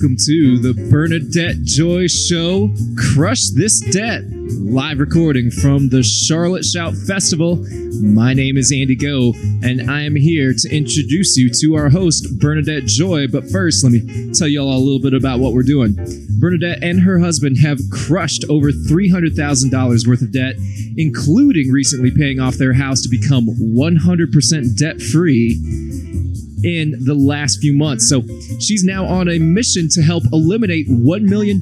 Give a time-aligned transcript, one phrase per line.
[0.00, 6.94] welcome to the Bernadette Joy Show Crush This Debt, live recording from the Charlotte Shout
[6.94, 7.62] Festival.
[8.00, 12.38] My name is Andy Goh, and I am here to introduce you to our host,
[12.38, 13.26] Bernadette Joy.
[13.26, 15.94] But first, let me tell you all a little bit about what we're doing.
[16.40, 20.54] Bernadette and her husband have crushed over $300,000 worth of debt,
[20.96, 25.89] including recently paying off their house to become 100% debt free
[26.64, 28.08] in the last few months.
[28.08, 28.22] So
[28.58, 31.60] she's now on a mission to help eliminate $1 million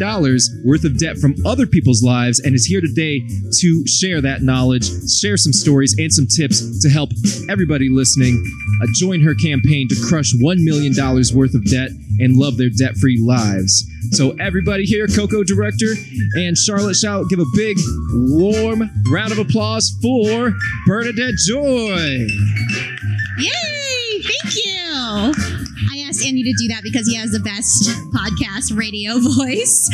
[0.64, 3.20] worth of debt from other people's lives and is here today
[3.60, 7.10] to share that knowledge, share some stories, and some tips to help
[7.48, 8.42] everybody listening
[8.82, 10.94] uh, join her campaign to crush $1 million
[11.34, 11.90] worth of debt
[12.20, 13.84] and love their debt free lives.
[14.10, 15.94] So, everybody here, Coco Director
[16.34, 17.76] and Charlotte Shout, give a big,
[18.12, 20.52] warm round of applause for
[20.86, 22.26] Bernadette Joy.
[23.38, 23.77] Yay!
[25.10, 29.88] I asked Andy to do that because he has the best podcast radio voice.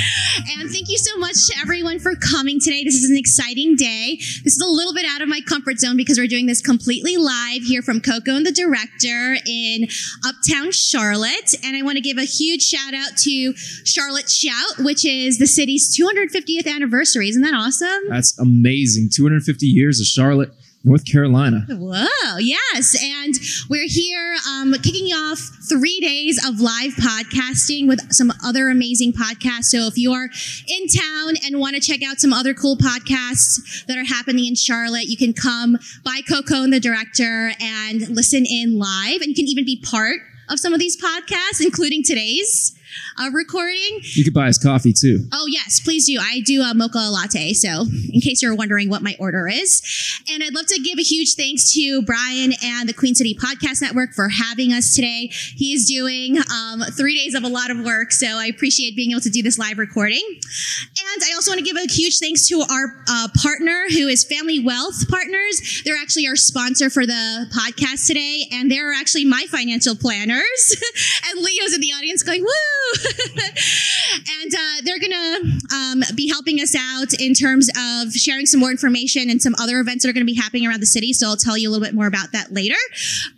[0.58, 2.82] And thank you so much to everyone for coming today.
[2.82, 4.16] This is an exciting day.
[4.42, 7.16] This is a little bit out of my comfort zone because we're doing this completely
[7.16, 9.86] live here from Coco and the director in
[10.26, 11.54] Uptown Charlotte.
[11.62, 15.46] And I want to give a huge shout out to Charlotte Shout, which is the
[15.46, 17.28] city's 250th anniversary.
[17.28, 18.08] Isn't that awesome?
[18.08, 19.10] That's amazing.
[19.14, 20.50] 250 years of Charlotte.
[20.84, 21.64] North Carolina.
[21.68, 22.94] Whoa, yes.
[23.02, 23.34] And
[23.70, 29.64] we're here um, kicking off three days of live podcasting with some other amazing podcasts.
[29.64, 30.28] So if you are
[30.68, 34.54] in town and want to check out some other cool podcasts that are happening in
[34.54, 39.22] Charlotte, you can come by Coco and the director and listen in live.
[39.22, 42.78] And you can even be part of some of these podcasts, including today's
[43.18, 44.00] uh, recording.
[44.02, 45.26] You could buy us coffee too.
[45.32, 46.18] Oh, yes, please do.
[46.20, 47.52] I do a mocha latte.
[47.52, 49.82] So, in case you're wondering what my order is.
[50.30, 53.82] And I'd love to give a huge thanks to Brian and the Queen City Podcast
[53.82, 55.30] Network for having us today.
[55.56, 58.12] He is doing um, three days of a lot of work.
[58.12, 60.22] So, I appreciate being able to do this live recording.
[60.26, 64.24] And I also want to give a huge thanks to our uh, partner, who is
[64.24, 65.82] Family Wealth Partners.
[65.84, 68.46] They're actually our sponsor for the podcast today.
[68.52, 70.76] And they're actually my financial planners.
[71.30, 72.83] and Leo's in the audience going, woo!
[74.42, 78.60] and uh, they're going to um, be helping us out in terms of sharing some
[78.60, 81.12] more information and some other events that are going to be happening around the city.
[81.12, 82.76] So I'll tell you a little bit more about that later.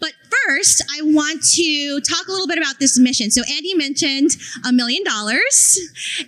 [0.00, 0.12] But
[0.46, 3.30] first, I want to talk a little bit about this mission.
[3.30, 4.30] So Andy mentioned
[4.66, 5.78] a million dollars,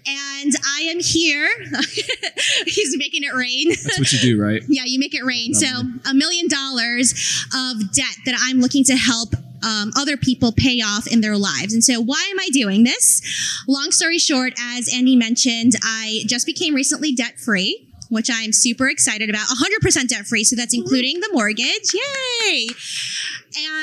[0.07, 1.49] and I am here.
[2.67, 3.69] He's making it rain.
[3.69, 4.63] That's what you do, right?
[4.69, 5.55] yeah, you make it rain.
[5.55, 5.67] So
[6.09, 7.13] a million dollars
[7.55, 9.35] of debt that I'm looking to help
[9.65, 11.73] um, other people pay off in their lives.
[11.73, 13.23] And so, why am I doing this?
[13.67, 17.88] Long story short, as Andy mentioned, I just became recently debt free.
[18.11, 19.47] Which I'm super excited about.
[19.49, 21.93] 100% debt free, so that's including the mortgage.
[21.93, 22.69] Yay!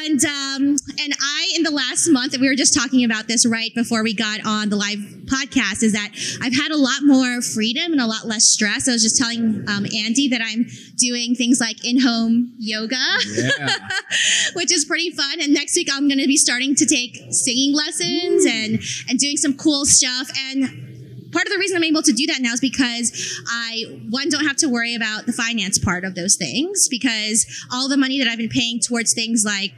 [0.04, 3.46] And um, and I in the last month, and we were just talking about this
[3.46, 6.10] right before we got on the live podcast, is that
[6.42, 8.88] I've had a lot more freedom and a lot less stress.
[8.88, 10.66] I was just telling um, Andy that I'm
[10.98, 12.96] doing things like in-home yoga,
[13.28, 13.68] Yeah.
[14.54, 15.40] which is pretty fun.
[15.42, 19.38] And next week I'm going to be starting to take singing lessons and and doing
[19.38, 20.85] some cool stuff and
[21.36, 23.12] part of the reason I'm able to do that now is because
[23.46, 27.90] I one don't have to worry about the finance part of those things because all
[27.90, 29.74] the money that I've been paying towards things like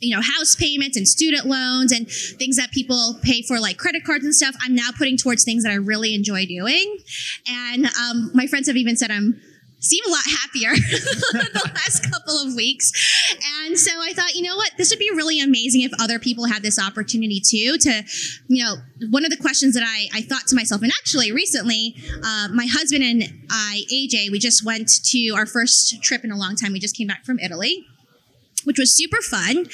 [0.00, 4.04] you know house payments and student loans and things that people pay for like credit
[4.04, 6.98] cards and stuff i'm now putting towards things that i really enjoy doing.
[7.48, 9.40] And um, my friends have even said i'm
[9.86, 10.74] seem a lot happier
[11.32, 12.92] the last couple of weeks
[13.64, 16.46] and so i thought you know what this would be really amazing if other people
[16.46, 18.02] had this opportunity too to
[18.48, 18.76] you know
[19.10, 22.66] one of the questions that i, I thought to myself and actually recently uh, my
[22.66, 26.72] husband and i aj we just went to our first trip in a long time
[26.72, 27.86] we just came back from italy
[28.66, 29.66] which was super fun.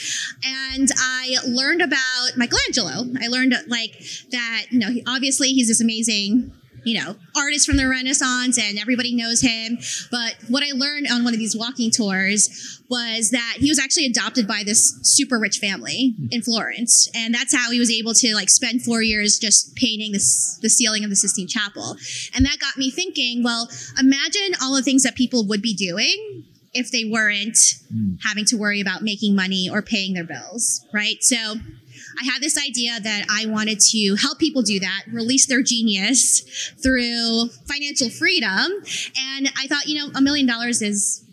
[0.45, 3.07] And I learned about Michelangelo.
[3.21, 3.99] I learned like
[4.31, 6.53] that, you know, obviously he's this amazing,
[6.85, 9.79] you know, artist from the Renaissance and everybody knows him.
[10.11, 14.07] But what I learned on one of these walking tours was that he was actually
[14.07, 17.09] adopted by this super rich family in Florence.
[17.15, 20.69] And that's how he was able to like spend four years just painting this, the
[20.69, 21.97] ceiling of the Sistine Chapel.
[22.35, 23.69] And that got me thinking, well,
[23.99, 26.45] imagine all the things that people would be doing
[26.75, 27.59] if they weren't
[27.91, 28.15] hmm.
[28.23, 31.23] having to worry about making money or paying their bills, right?
[31.23, 31.57] So
[32.21, 36.41] I had this idea that I wanted to help people do that, release their genius
[36.83, 38.71] through financial freedom.
[39.19, 41.25] And I thought, you know, a million dollars is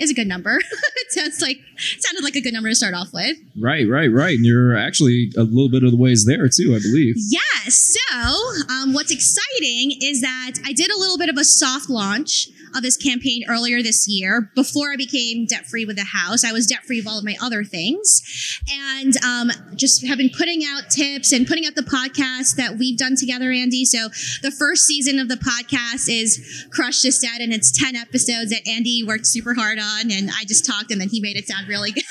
[0.00, 0.58] is a good number.
[0.96, 1.58] it sounds like
[1.98, 3.36] sounded like a good number to start off with.
[3.60, 4.34] Right, right, right.
[4.36, 7.16] And you're actually a little bit of the ways there too, I believe.
[7.16, 7.96] Yes.
[8.10, 8.26] So,
[8.72, 12.82] um, what's exciting is that I did a little bit of a soft launch of
[12.82, 14.50] this campaign earlier this year.
[14.54, 17.24] Before I became debt free with the house, I was debt free of all of
[17.24, 21.82] my other things, and um, just have been putting out tips and putting out the
[21.82, 23.84] podcast that we've done together, Andy.
[23.84, 24.08] So
[24.42, 28.66] the first season of the podcast is Crush This Debt, and it's ten episodes that
[28.68, 31.68] Andy worked super hard on, and I just talked, and then he made it sound
[31.68, 32.04] really good,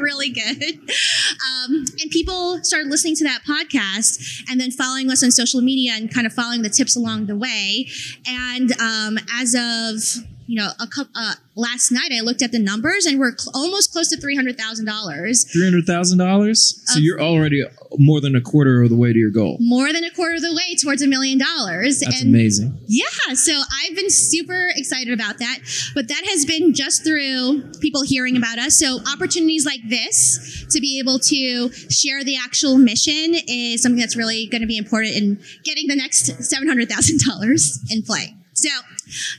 [0.00, 0.74] really good.
[0.74, 5.92] Um, and people started listening to that podcast, and then following us on social media
[5.94, 7.86] and kind of following the tips along the way.
[8.26, 10.01] And um, as of
[10.46, 13.52] you know, a couple, uh, last night I looked at the numbers and we're cl-
[13.54, 15.44] almost close to three hundred thousand dollars.
[15.50, 16.82] Three hundred thousand dollars.
[16.86, 17.62] So you're already
[17.98, 19.56] more than a quarter of the way to your goal.
[19.60, 22.00] More than a quarter of the way towards a million dollars.
[22.00, 22.78] That's and amazing.
[22.86, 25.60] Yeah, so I've been super excited about that.
[25.94, 28.78] But that has been just through people hearing about us.
[28.78, 34.16] So opportunities like this to be able to share the actual mission is something that's
[34.16, 38.34] really going to be important in getting the next $700,000 in play.
[38.62, 38.68] So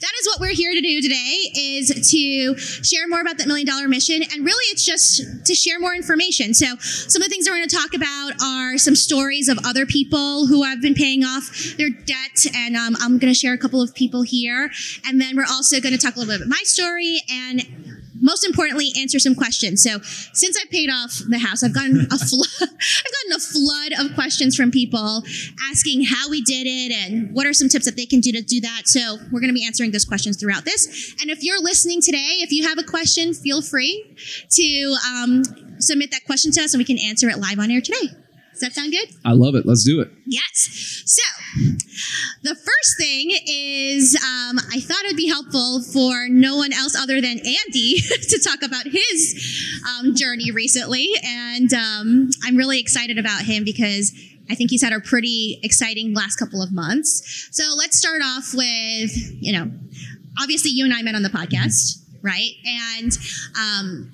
[0.01, 3.65] that is what we're here to do today is to share more about that million
[3.65, 4.21] dollar mission.
[4.21, 6.53] And really it's just to share more information.
[6.53, 9.85] So some of the things we're going to talk about are some stories of other
[9.85, 12.45] people who have been paying off their debt.
[12.53, 14.69] And um, I'm going to share a couple of people here.
[15.05, 18.45] And then we're also going to talk a little bit about my story and most
[18.45, 19.83] importantly, answer some questions.
[19.83, 19.99] So
[20.33, 24.15] since I've paid off the house, I've gotten a flood, I've gotten a flood of
[24.15, 25.23] questions from people
[25.69, 28.41] asking how we did it and what are some tips that they can do to
[28.41, 28.83] do that.
[28.85, 31.13] So we're going to be answering those questions throughout this.
[31.21, 34.15] And if you're listening today, if you have a question, feel free
[34.51, 35.43] to um,
[35.79, 38.22] submit that question to us and we can answer it live on air today.
[38.53, 39.09] Does that sound good?
[39.25, 39.65] I love it.
[39.65, 40.11] Let's do it.
[40.27, 41.03] Yes.
[41.05, 41.23] So,
[42.43, 47.19] the first thing is um, I thought it'd be helpful for no one else other
[47.19, 51.09] than Andy to talk about his um, journey recently.
[51.25, 54.13] And um, I'm really excited about him because
[54.49, 57.49] I think he's had a pretty exciting last couple of months.
[57.51, 59.11] So, let's start off with,
[59.41, 59.71] you know,
[60.39, 62.51] obviously you and I met on the podcast, right?
[62.65, 63.11] And
[63.57, 64.13] um,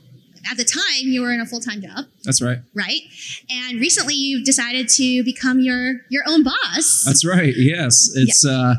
[0.50, 2.60] at the time, you were in a full time job That's right.
[2.74, 3.02] right?
[3.50, 7.04] And recently you've decided to become your your own boss.
[7.06, 7.54] That's right.
[7.56, 8.76] Yes, it's uh,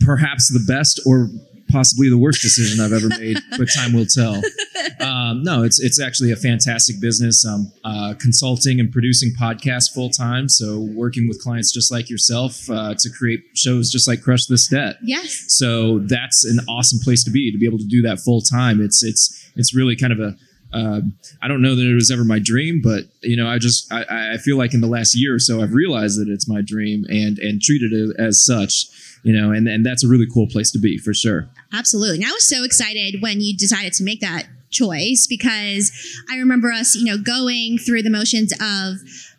[0.00, 1.28] perhaps the best or
[1.68, 4.40] possibly the worst decision I've ever made, but time will tell.
[5.00, 7.44] Um, no, it's it's actually a fantastic business.
[7.44, 12.70] Um, uh, consulting and producing podcasts full time, so working with clients just like yourself
[12.70, 14.96] uh, to create shows just like Crush This Debt.
[15.02, 15.44] yes.
[15.48, 18.80] So that's an awesome place to be to be able to do that full time.
[18.80, 20.36] It's it's it's really kind of a
[20.76, 23.90] um, I don't know that it was ever my dream, but you know, I just
[23.90, 26.60] I, I feel like in the last year or so, I've realized that it's my
[26.60, 28.86] dream and and treated it as such.
[29.22, 31.48] You know, and and that's a really cool place to be for sure.
[31.72, 32.16] Absolutely.
[32.16, 35.92] And I was so excited when you decided to make that choice because
[36.30, 38.98] I remember us, you know, going through the motions of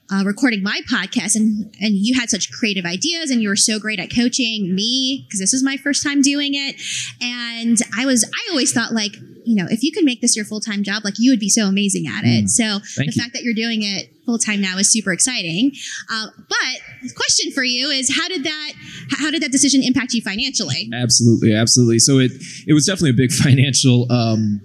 [0.10, 3.80] uh, recording my podcast and and you had such creative ideas and you were so
[3.80, 6.76] great at coaching me because this is my first time doing it
[7.22, 10.46] and I was I always thought like you know if you could make this your
[10.46, 12.50] full-time job like you would be so amazing at it Mm.
[12.50, 12.64] so
[12.96, 13.22] Thank the you.
[13.22, 15.72] fact that you're doing it full-time now is super exciting
[16.12, 16.76] uh, but
[17.08, 18.72] the question for you is how did that
[19.20, 22.00] how did that decision impact you financially Absolutely, absolutely.
[22.00, 22.32] So it
[22.68, 24.62] it was definitely a big financial um,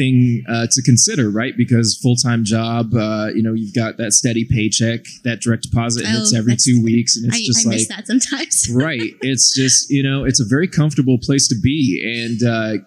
[0.00, 1.54] thing uh, to consider, right?
[1.56, 6.06] Because full time job, uh, you know, you've got that steady paycheck, that direct deposit
[6.06, 8.68] hits Oh, every two weeks, and it's I, just I like miss that sometimes.
[8.80, 9.14] Right.
[9.20, 12.82] It's just you know it's a very comfortable place to be and uh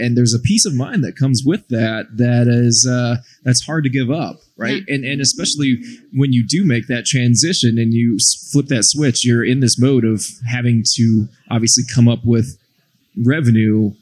[0.00, 3.84] and there's a peace of mind that comes with that that is uh that's hard
[3.84, 4.82] to give up right?
[4.88, 5.78] And and especially
[6.12, 8.18] when you do make that transition and you
[8.52, 12.58] flip that switch you're in this mode of having to obviously come up with
[13.24, 13.92] revenue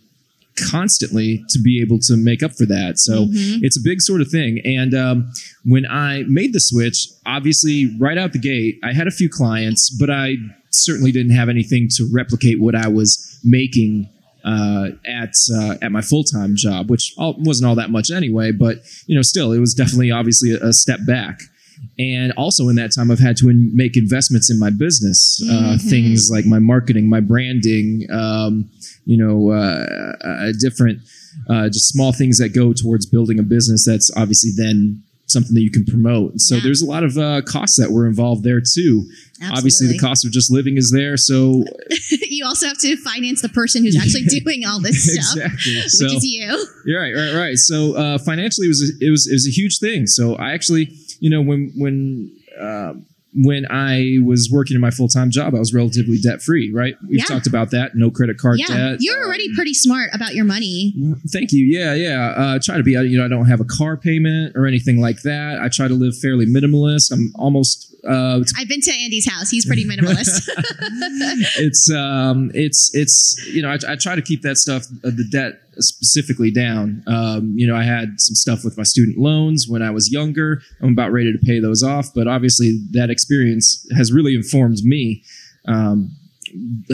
[0.56, 3.58] constantly to be able to make up for that so Mhm.
[3.62, 5.30] it's a big sort of thing and um,
[5.64, 9.90] when i made the switch obviously right out the gate i had a few clients
[9.90, 10.34] but i
[10.70, 14.08] certainly didn't have anything to replicate what i was making
[14.44, 18.52] uh, at uh, at my full time job, which all, wasn't all that much anyway.
[18.52, 18.76] But
[19.08, 21.40] you know, still, it was definitely obviously a, a step back.
[21.98, 25.74] And also in that time, I've had to in, make investments in my business, uh,
[25.74, 25.90] Mhm.
[25.90, 28.70] things like my marketing, my branding, um,
[29.06, 30.98] you know, uh, different,
[31.48, 33.86] uh, just small things that go towards building a business.
[33.86, 36.40] That's obviously then something that you can promote.
[36.40, 36.62] So Yeah.
[36.64, 39.08] there's a lot of uh, costs that were involved there too.
[39.40, 39.56] Absolutely.
[39.58, 41.16] Obviously, the cost of just living is there.
[41.16, 41.64] So
[42.28, 45.76] you also have to finance the person who's actually doing all this stuff exactly.
[45.76, 47.56] which So is you you're right, right, right.
[47.56, 50.06] So uh, financially, it was a, it was it was a huge thing.
[50.06, 53.06] So I actually, you know, when when um,
[53.38, 56.72] when I was working in my full time job, I was relatively debt free.
[56.72, 57.24] Right, we've Yeah.
[57.24, 57.94] talked about that.
[57.94, 58.98] No credit card yeah debt.
[59.00, 60.94] you're already pretty smart about your money
[61.28, 61.64] Thank you.
[61.66, 62.28] Yeah, yeah.
[62.36, 62.92] Uh, try to be.
[62.92, 65.60] You know, I don't have a car payment or anything like that.
[65.60, 67.12] I try to live fairly minimalist.
[67.12, 69.50] I'm almost uh, I've been to Andy's house.
[69.50, 70.48] He's pretty minimalist.
[71.58, 75.26] it's um, it's it's you know I, I try to keep that stuff uh, the
[75.30, 77.02] debt specifically down.
[77.06, 80.60] Um, you know I had some stuff with my student loans when I was younger.
[80.82, 85.22] I'm about ready to pay those off, but obviously that experience has really informed me
[85.66, 86.10] um,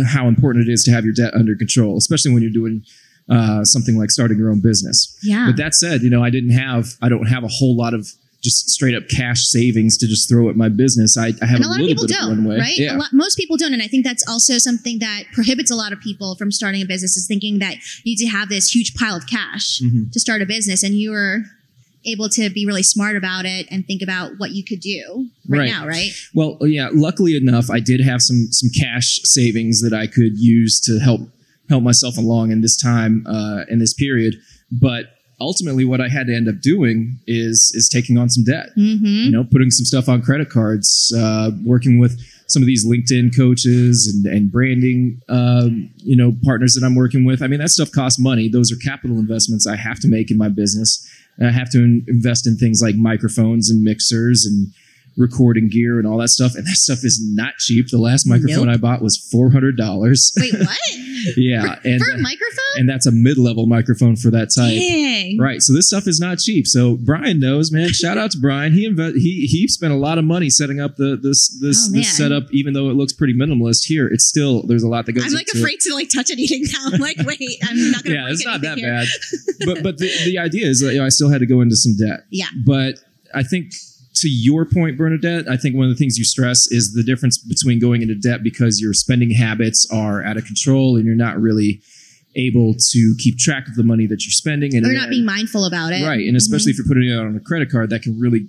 [0.06, 2.84] how important it is to have your debt under control, especially when you're doing
[3.30, 5.16] uh, something like starting your own business.
[5.22, 5.46] yeah.
[5.46, 8.08] But that said, you know, I didn't have, I don't have a whole lot of
[8.42, 11.16] just straight up cash savings to just throw at my business.
[11.16, 12.76] I, I have and a, a lot of little people bit don't, of right?
[12.76, 12.96] Yeah.
[12.96, 15.92] A lot, most people don't, and I think that's also something that prohibits a lot
[15.92, 18.94] of people from starting a business is thinking that you need to have this huge
[18.94, 20.10] pile of cash Mhm.
[20.10, 21.44] to start a business, and you were
[22.04, 25.58] able to be really smart about it and think about what you could do right,
[25.60, 25.66] Right.
[25.70, 26.10] now, right?
[26.34, 26.88] Well, yeah.
[26.92, 31.20] Luckily enough, I did have some some cash savings that I could use to help
[31.68, 34.34] help myself along in this time uh, in this period.
[34.72, 35.04] But
[35.42, 38.70] ultimately, what I had to end up doing is is taking on some debt.
[38.78, 39.04] Mm-hmm.
[39.04, 43.34] You know, putting some stuff on credit cards, uh, working with some of these LinkedIn
[43.36, 47.42] coaches and, and branding, um, you know, partners that I'm working with.
[47.42, 48.48] I mean, that stuff costs money.
[48.48, 51.06] Those are capital investments I have to make in my business.
[51.38, 54.72] And I have to in- invest in things like microphones and mixers and
[55.16, 56.54] recording gear and all that stuff.
[56.54, 57.88] And that stuff is not cheap.
[57.90, 58.74] The last microphone Nope.
[58.74, 60.32] I bought was four hundred dollars.
[60.38, 60.78] Wait, what?
[61.36, 62.58] yeah, and For a microphone?
[62.78, 64.74] and that's a mid-level microphone for that type.
[64.76, 65.38] Dang.
[65.38, 65.60] Right.
[65.62, 66.66] So this stuff is not cheap.
[66.66, 67.88] So Brian knows, man.
[67.92, 68.72] Shout out to Brian.
[68.72, 71.92] He inve- he he spent a lot of money setting up the this this Oh,
[71.92, 72.44] this setup.
[72.52, 75.24] Even though it looks pretty minimalist here, it's still there's a lot that goes.
[75.26, 76.90] I'm like afraid to like touch anything now.
[76.92, 78.12] I'm like, wait, I'm not gonna.
[78.22, 78.88] Yeah, it's not that here.
[78.88, 79.06] bad.
[79.66, 81.76] but but the, the idea is that you know, I still had to go into
[81.76, 82.20] some debt.
[82.30, 82.46] Yeah.
[82.66, 82.96] But
[83.34, 83.72] I think
[84.16, 87.38] to your point, Bernadette, I think one of the things you stress is the difference
[87.38, 91.40] between going into debt because your spending habits are out of control and you're not
[91.40, 91.80] really
[92.36, 95.64] able to keep track of the money that you're spending and Or not being mindful
[95.66, 96.02] about it.
[96.06, 98.48] right and especially if you're putting it out on a credit card that can really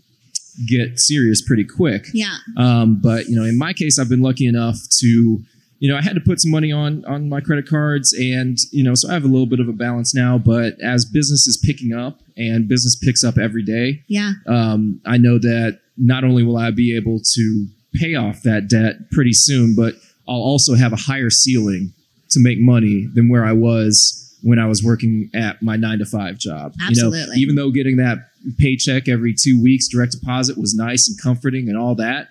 [0.70, 2.38] get serious pretty quick Yeah.
[2.58, 5.43] um, but you know in my case i've been lucky enough to
[5.84, 8.84] you know i had to put some money on on my credit cards and you
[8.84, 11.58] know so i have a little bit of a balance now but as business is
[11.58, 14.32] picking up and business picks up every day Yeah.
[14.48, 18.94] um, i know that not only will i be able to pay off that debt
[19.12, 19.96] pretty soon but
[20.28, 21.92] i'll also have a higher ceiling
[22.30, 26.06] to make money than where i was when i was working at my nine to
[26.06, 27.36] five job you know Absolutely.
[27.44, 28.18] even though getting that
[28.58, 32.28] paycheck every two weeks direct deposit was nice and comforting and all that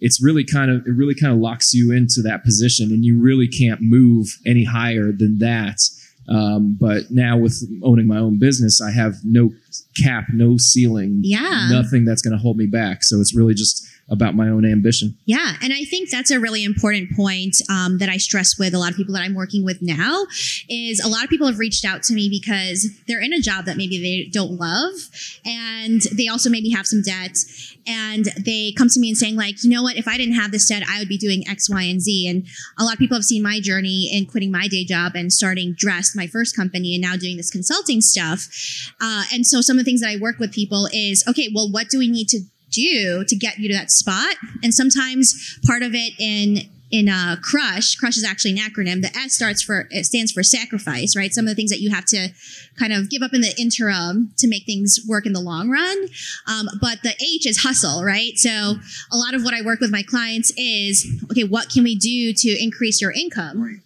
[0.00, 3.18] it's really kind of it really kind of locks you into that position and you
[3.20, 5.78] really can't move any higher than that
[6.28, 9.50] um, but now with owning my own business i have no
[9.96, 11.68] cap no ceiling Yeah.
[11.70, 15.16] nothing that's going to hold me back so it's really just about my own ambition
[15.26, 18.78] Yeah, and I think that's a really important point um, that I stress with a
[18.78, 20.26] lot of people that I'm working with now.
[20.68, 23.64] Is a lot of people have reached out to me because they're in a job
[23.66, 24.94] that maybe they don't love,
[25.44, 27.36] and they also maybe have some debt,
[27.86, 30.50] and they come to me and saying like, you know what, if I didn't have
[30.50, 32.28] this debt, I would be doing X, Y, and Z.
[32.28, 32.46] And
[32.78, 35.74] a lot of people have seen my journey in quitting my day job and starting
[35.76, 38.48] Dressed, my first company, and now doing this consulting stuff.
[39.00, 41.70] Uh, and so some of the things that I work with people is okay, well,
[41.70, 44.36] what do we need to do to get you to that spot?
[44.62, 49.02] And sometimes part of it in in uh, crush crush is actually an acronym.
[49.02, 51.32] The s starts for it stands for sacrifice right?
[51.32, 52.28] Some of the things that you have to
[52.78, 56.06] kind of give up in the interim to make things work in the long run.
[56.46, 58.36] Um, but the h is hustle right?
[58.36, 58.76] So
[59.12, 62.32] a lot of what i work with my clients is okay what can we do
[62.32, 63.82] to increase your income?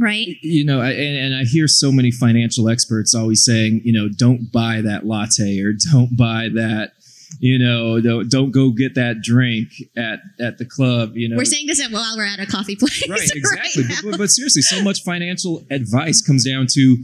[0.00, 0.36] Right.
[0.42, 4.08] You know I, and, and i hear so many financial experts always saying you know
[4.08, 6.92] don't buy that latte or don't buy that
[7.38, 11.36] you know don't, don't go get that drink at at the club you know.
[11.36, 13.84] We're saying this while we're at a coffee place right exactly.
[13.84, 13.96] Now.
[14.10, 16.96] but, but seriously so much financial advice comes down to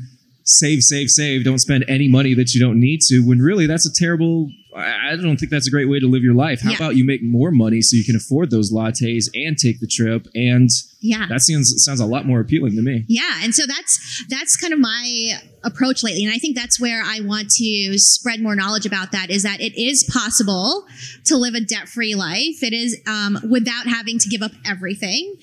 [0.44, 1.44] save save save.
[1.44, 5.12] Don't spend any money that you don't need to when really that's a terrible i
[5.12, 6.60] I don't think that's a great way to live your life.
[6.60, 6.76] How Yeah.
[6.76, 10.28] about you make more money so you can afford those lattes and take the trip?
[10.34, 11.26] And yeah.
[11.28, 13.04] that sounds sounds a lot more appealing to me.
[13.08, 17.02] Yeah, and so that's that's kind of my approach lately, and I think that's where
[17.04, 19.30] I want to spread more knowledge about that.
[19.30, 20.86] Is that it is possible
[21.24, 22.62] to live a debt-free life.
[22.62, 25.36] It is um, without having to give up everything,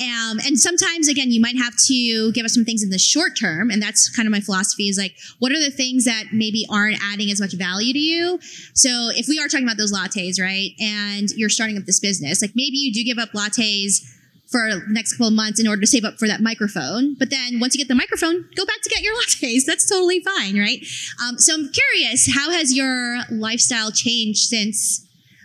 [0.00, 3.36] um, and sometimes again you might have to give up some things in the short
[3.38, 4.88] term, and that's kind of my philosophy.
[4.88, 8.38] Is like, what are the things that maybe aren't adding as much value to you?
[8.74, 12.42] So if we are talking about those lattes, right, and you're starting up this business,
[12.42, 14.13] like maybe you do give up lattes
[14.54, 17.16] for the next couple of months in order to save up for that microphone.
[17.18, 19.64] But then once you get the microphone, go back to get your lattes.
[19.66, 20.78] That's totally fine, right?
[21.20, 25.00] Um, so I'm curious, how has your lifestyle changed since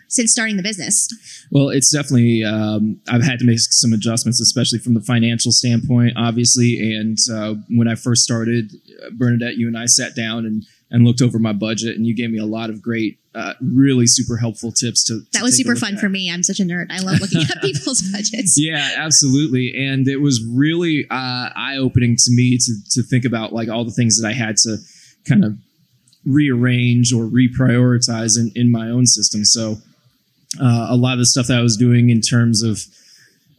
[0.10, 1.08] since starting the business?
[1.52, 6.14] Well, it's definitely um, I've had to make some adjustments, especially from the financial standpoint,
[6.16, 6.80] obviously.
[6.80, 8.72] And uh, when I first started,
[9.04, 12.16] uh, Bernadette, you and I sat down and and looked over my budget, and you
[12.16, 15.04] gave me a lot of great, uh, really super helpful tips.
[15.06, 16.00] To, to that was super fun at.
[16.00, 16.32] for me.
[16.32, 16.88] I'm such a nerd.
[16.90, 18.56] I love looking at people's budgets.
[18.60, 19.74] Yeah, absolutely.
[19.76, 23.86] And it was really uh, eye opening to me to, to think about like all
[23.86, 24.78] the things that I had to
[25.28, 25.58] kind of
[26.26, 29.46] rearrange or reprioritize in, in my own system.
[29.46, 29.78] So
[30.62, 32.80] uh, a lot of the stuff that I was doing in terms of,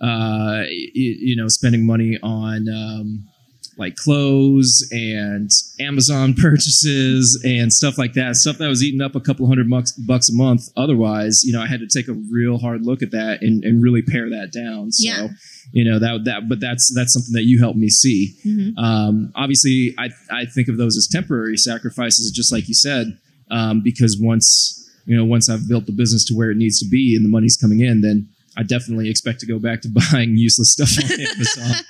[0.02, 3.28] uh, y- you know, spending money on um,
[3.76, 5.50] like clothes and
[5.80, 6.34] Amazon
[6.74, 10.28] purchases and stuff like that, stuff that was eating up a couple hundred bucks, bucks
[10.28, 10.68] a month.
[10.76, 13.82] Otherwise, you know, I had to take a real hard look at that and, and
[13.82, 14.92] really pare that down.
[14.92, 15.28] So, Yeah.
[15.72, 18.36] you know, that, that, but that's, that's something that you helped me see.
[18.44, 18.76] Mhm.
[18.78, 23.18] Um, obviously, I, I think of those as temporary sacrifices, just like you said,
[23.50, 26.88] um, because once you know once I've built the business to where it needs to
[26.88, 28.28] be and the money's coming in, then
[28.60, 31.84] I definitely expect to go back to buying useless stuff on Amazon,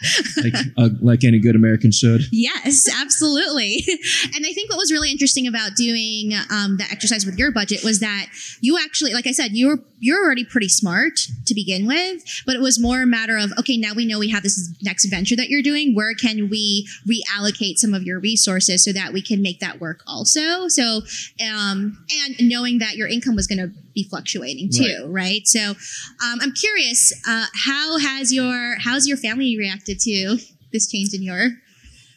[0.45, 2.23] like uh, like any good American should.
[2.31, 3.85] Yes, absolutely.
[4.33, 7.83] And I think what was really interesting about doing um, the exercise with your budget
[7.83, 8.27] was that
[8.61, 12.55] you actually, like I said, you were you're already pretty smart to begin with, but
[12.55, 15.37] it was more a matter of okay, now we know we have this next venture
[15.37, 15.95] that you're doing.
[15.95, 20.03] Where can we reallocate some of your resources so that we can make that work
[20.07, 20.69] also?
[20.69, 21.03] So,
[21.45, 25.47] um, and knowing that your income was going to be fluctuating too, right?
[25.47, 30.39] So, um, I'm curious, uh, how has your how's your family reacted to
[30.73, 31.51] this change in your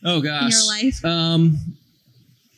[0.03, 1.05] Oh in gosh, your life?
[1.05, 1.57] Um,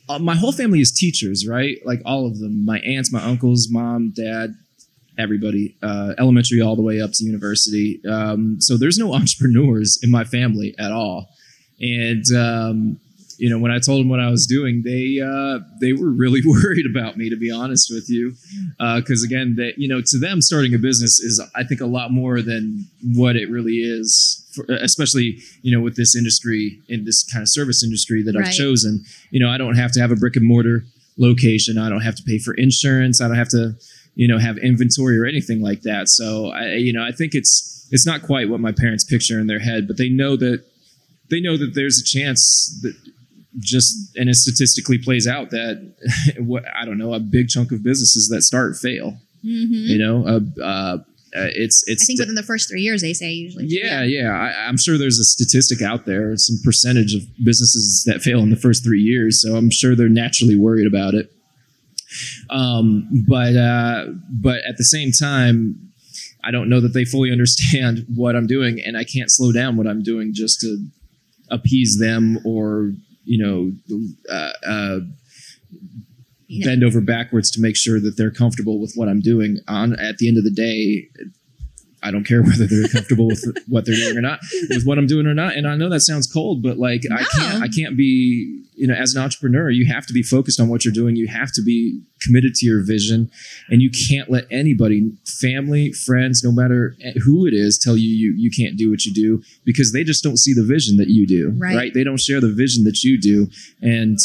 [0.08, 1.78] uh, my whole family is teachers, right?
[1.84, 2.64] Like all of them.
[2.64, 4.54] My aunts, my uncles, mom, dad,
[5.18, 8.00] everybody, uh, elementary all the way up to university.
[8.08, 11.28] Um, so there's no entrepreneurs in my family at all.
[11.80, 13.00] And um,
[13.38, 16.40] you know, when I told them what I was doing, they uh, they were really
[16.44, 18.34] worried about me, to be honest with you,
[18.78, 22.10] because again, that you know, to them, starting a business is, I think, a lot
[22.10, 24.42] more than what it really is.
[24.54, 28.52] For, especially, you know, with this industry, in this kind of service industry that I've
[28.52, 30.84] chosen, you know, I don't have to have a brick and mortar
[31.18, 31.78] location.
[31.78, 33.20] I don't have to pay for insurance.
[33.20, 33.74] I don't have to,
[34.14, 36.08] you know, have inventory or anything like that.
[36.08, 39.46] So, I, you know, I think it's it's not quite what my parents picture in
[39.46, 40.64] their head, but they know that
[41.30, 42.94] they know that there's a chance that
[43.58, 45.94] just and it statistically plays out that
[46.38, 49.18] what I don't know a big chunk of businesses that start fail.
[49.44, 49.72] Mm-hmm.
[49.72, 50.98] You know, uh, uh,
[51.36, 53.66] uh, it's I it's think within the first three years, they say usually.
[53.68, 54.30] yeah, yeah.
[54.30, 58.50] I, I'm sure there's a statistic out there, some percentage of businesses that fail in
[58.50, 59.42] the first three years.
[59.42, 61.30] So I'm sure they're naturally worried about it.
[62.48, 65.92] Um, but uh, but at the same time,
[66.42, 69.76] I don't know that they fully understand what I'm doing, and I can't slow down
[69.76, 70.86] what I'm doing just to
[71.50, 72.92] appease them or
[73.26, 73.72] you know
[74.32, 74.98] uh, uh,
[76.64, 79.58] bend over backwards to make sure that they're comfortable with what I'm doing.
[79.68, 81.08] On at the end of the day,
[82.02, 85.06] I don't care whether they're comfortable with what they're doing or not, with what I'm
[85.06, 85.54] doing or not.
[85.56, 88.94] And I know that sounds cold, but like I can't, I can't be, you know,
[88.94, 91.16] as an entrepreneur, you have to be focused on what you're doing.
[91.16, 93.30] You have to be committed to your vision,
[93.68, 98.34] and you can't let anybody, family, friends, no matter who it is, tell you you
[98.36, 101.26] you can't do what you do because they just don't see the vision that you
[101.26, 101.54] do.
[101.56, 101.92] Right.
[101.94, 103.48] They don't share the vision that you do,
[103.80, 104.18] and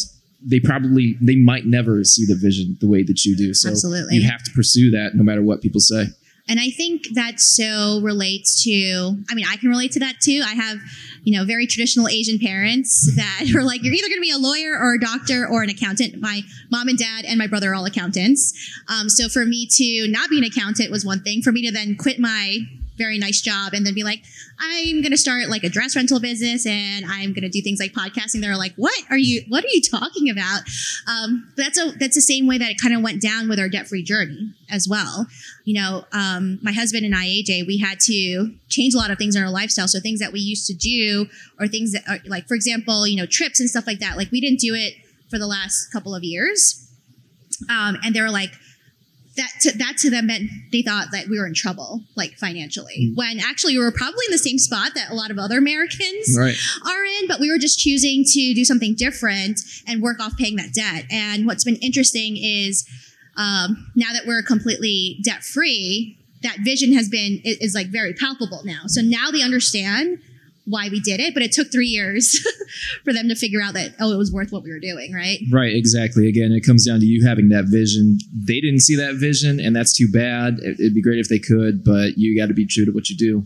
[0.43, 3.53] they probably they might never see the vision the way that you do.
[3.53, 4.17] So Absolutely.
[4.17, 6.07] you have to pursue that no matter what people say.
[6.51, 10.41] And I think that so relates to, I mean, I can relate to that too.
[10.45, 10.79] I have,
[11.23, 14.37] you know, very traditional Asian parents that are like, you're either going to be a
[14.37, 16.19] lawyer or a doctor or an accountant.
[16.19, 18.51] My mom and dad and my brother are all accountants.
[18.89, 21.41] Um, so for me to not be an accountant was one thing.
[21.41, 22.57] For me to then quit my
[23.01, 24.23] very nice job and then be like,
[24.59, 27.79] I'm going to start like a dress rental business and I'm going to do things
[27.79, 28.41] like podcasting.
[28.41, 30.61] They're like, what are you, what are you talking about?
[31.07, 33.69] Um, that's a, that's the same way that it kind of went down with our
[33.69, 35.27] debt free journey as well.
[35.65, 39.17] You know, um, my husband and I, AJ, we had to change a lot of
[39.17, 39.87] things in our lifestyle.
[39.87, 41.27] So things that we used to do
[41.59, 44.17] or things that are like, for example, you know, trips and stuff like that.
[44.17, 44.93] Like we didn't do it
[45.29, 46.87] for the last couple of years.
[47.69, 48.51] Um, and they were like,
[49.37, 53.13] that to, that to them meant they thought that we were in trouble, like financially,
[53.15, 56.35] when actually we were probably in the same spot that a lot of other Americans
[56.37, 56.55] Right.
[56.85, 60.57] are in, but we were just choosing to do something different and work off paying
[60.57, 61.05] that debt.
[61.09, 62.85] And what's been interesting is
[63.37, 68.13] um, now that we're completely debt free, that vision has been is, is like very
[68.13, 68.81] palpable now.
[68.87, 70.19] So now they understand
[70.65, 72.39] why we did it, but it took three years
[73.03, 75.39] for them to figure out that oh, it was worth what we were doing, right?
[75.51, 76.27] Right, exactly.
[76.27, 78.19] Again, it comes down to you having that vision.
[78.33, 80.59] They didn't see that vision, and that's too bad.
[80.61, 83.09] It- It'd be great if they could, but you got to be true to what
[83.09, 83.45] you do.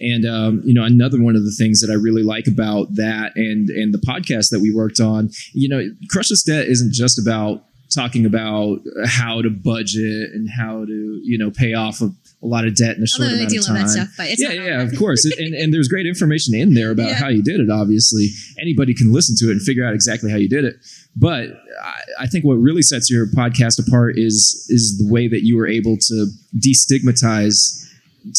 [0.00, 3.32] And um, you know, another one of the things that I really like about that
[3.36, 7.18] and and the podcast that we worked on, you know, Crush This Debt isn't just
[7.18, 12.46] about talking about how to budget and how to you know pay off a, a
[12.46, 13.88] lot of debt in a short Although amount of time.
[13.88, 15.24] stuff, yeah, not yeah, of course.
[15.24, 17.14] and, and there's great information in there about Yeah.
[17.14, 17.68] how you did it.
[17.68, 18.28] Obviously,
[18.60, 20.76] anybody can listen to it and figure out exactly how you did it.
[21.16, 21.48] But
[21.82, 25.56] I, I think what really sets your podcast apart is is the way that you
[25.56, 27.84] were able to destigmatize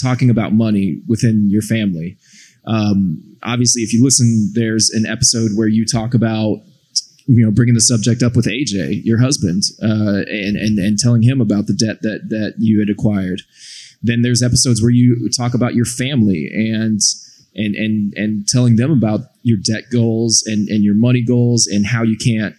[0.02, 2.18] talking about money within your family.
[2.66, 6.58] Um, obviously, if you listen, there's an episode where you talk about
[7.26, 11.22] you know bringing the subject up with AJ, your husband, uh, and and and telling
[11.22, 13.42] him about the debt that that you had acquired.
[14.02, 17.00] Then there's episodes where you talk about your family and
[17.56, 21.88] and and and telling them about your debt goals and and your money goals and
[21.88, 22.56] how you can't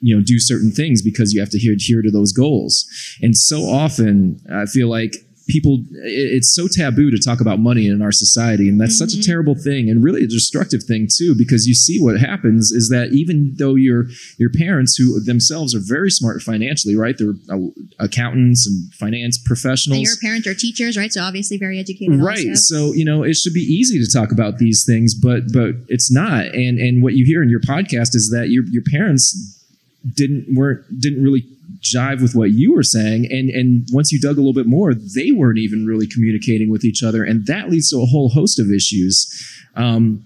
[0.00, 2.86] you know do certain things because you have to adhere to those goals.
[3.22, 8.02] And so often, I feel like people it's so taboo to talk about money in
[8.02, 9.24] our society and that's such a Mhm.
[9.26, 13.12] terrible thing and really a destructive thing too because you see what happens is that
[13.12, 17.34] even though your your parents who themselves are very smart financially right they're
[17.98, 21.12] accountants and finance professionals And your parents are teachers, right?
[21.12, 22.20] So obviously very educated.
[22.20, 22.74] right Also.
[22.74, 26.10] so you know it should be easy to talk about these things but but it's
[26.10, 29.24] not and and what you hear in your podcast is that your your parents
[30.14, 31.44] didn't weren't didn't really
[31.94, 34.94] jive with what you were saying and and once you dug a little bit more
[34.94, 38.58] they weren't even really communicating with each other and that leads to a whole host
[38.58, 39.28] of issues.
[39.74, 40.24] Um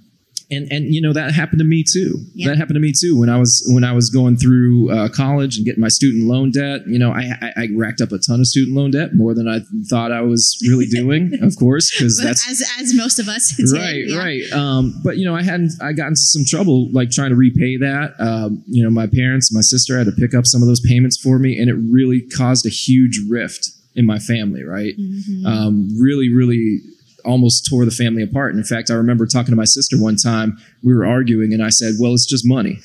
[0.50, 2.16] and and you know that happened to me too.
[2.34, 2.48] Yeah.
[2.48, 5.56] That happened to me too when I was when I was going through uh, college
[5.56, 6.80] and getting my student loan debt.
[6.86, 9.48] You know, I, I I racked up a ton of student loan debt, more than
[9.48, 13.54] I thought I was really doing, of course, because that's as as most of us
[13.56, 14.18] did, right yeah.
[14.18, 17.36] right um, but you know i hadn't i got into some trouble like trying to
[17.36, 20.68] repay that um, you know my parents my sister had to pick up some of
[20.68, 24.94] those payments for me and it really caused a huge rift in my family right
[24.98, 25.44] Mhm.
[25.46, 26.80] um, really really
[27.24, 28.50] almost tore the family apart.
[28.52, 31.62] And in fact i remember talking to my sister one time we were arguing and
[31.62, 32.78] i said well it's just money.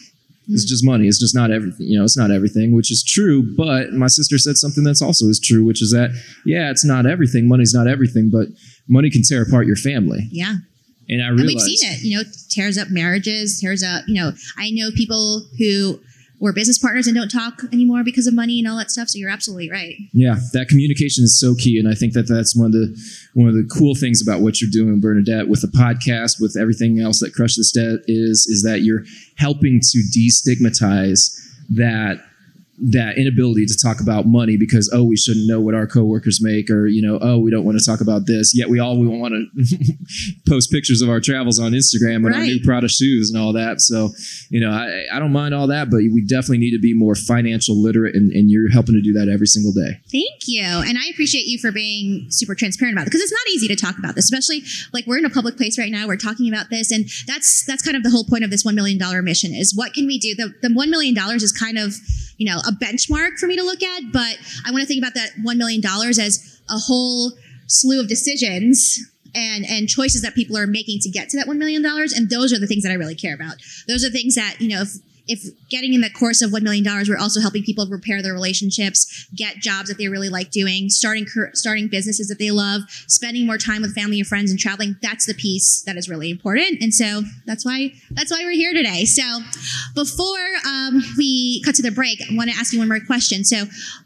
[0.48, 0.70] It's Mm.
[0.70, 1.08] just money.
[1.08, 4.38] It's just not everything you know it's not everything which is true but my sister
[4.38, 6.12] said something that's also is true which is that
[6.46, 7.48] yeah it's not everything.
[7.48, 8.48] Money's not everything but
[8.88, 10.28] money can tear apart your family.
[10.32, 10.56] Yeah.
[11.10, 14.16] and I And realized we've seen it, you know, tears up marriages, tears up, you
[14.22, 16.00] know, I know people who
[16.40, 19.10] were business partners and don't talk anymore because of money and all that stuff.
[19.10, 19.96] So you're absolutely right.
[20.14, 22.96] Yeah, that communication is so key, and I think that that's one of the
[23.34, 27.00] one of the cool things about what you're doing, Bernadette, with the podcast, with everything
[27.00, 29.04] else that Crush This Debt is, is that you're
[29.38, 32.20] helping to destigmatize that
[32.78, 36.70] that inability to talk about money because oh we shouldn't know what our coworkers make
[36.70, 39.08] or you know oh we don't want to talk about this yet we all we
[39.08, 39.94] want to
[40.48, 42.48] post pictures of our travels on Instagram and our Right.
[42.48, 44.10] new Prada shoes and all that so
[44.50, 47.16] you know I, I don't mind all that but we definitely need to be more
[47.16, 50.64] financial literate and, and you're helping to do that every single day Thank you.
[50.64, 53.76] And I appreciate you for being super transparent about it because it's not easy to
[53.76, 56.08] talk about this, especially like we're in a public place right now.
[56.08, 56.92] We're talking about this.
[56.92, 59.94] And that's that's kind of the whole point of this $1 million mission is what
[59.94, 60.36] can we do?
[60.36, 61.96] The, the $1 million is kind of,
[62.38, 65.14] you know, a benchmark for me to look at, but I want to think about
[65.14, 67.32] that $1 million as a whole
[67.68, 69.00] slew of decisions
[69.34, 71.84] and and choices that people are making to get to that $1 million.
[71.86, 73.56] And those are the things that I really care about.
[73.88, 74.90] Those are things that, you know, if
[75.28, 79.28] if getting in the course of $1 million, we're also helping people repair their relationships,
[79.36, 83.58] get jobs that they really like doing, starting starting businesses that they love, spending more
[83.58, 84.96] time with family and friends and traveling.
[85.02, 86.82] That's the piece that is really important.
[86.82, 89.06] And so that's why that's why we're here today.
[89.06, 89.24] So
[89.96, 93.44] before um, we cut to the break, I want to ask you one more question.
[93.44, 93.64] So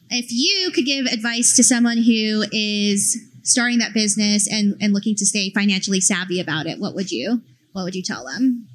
[0.09, 5.15] if you could give advice to someone who is starting that business and, and looking
[5.15, 7.41] to stay financially savvy about it, what would you
[7.73, 8.67] what would you tell them?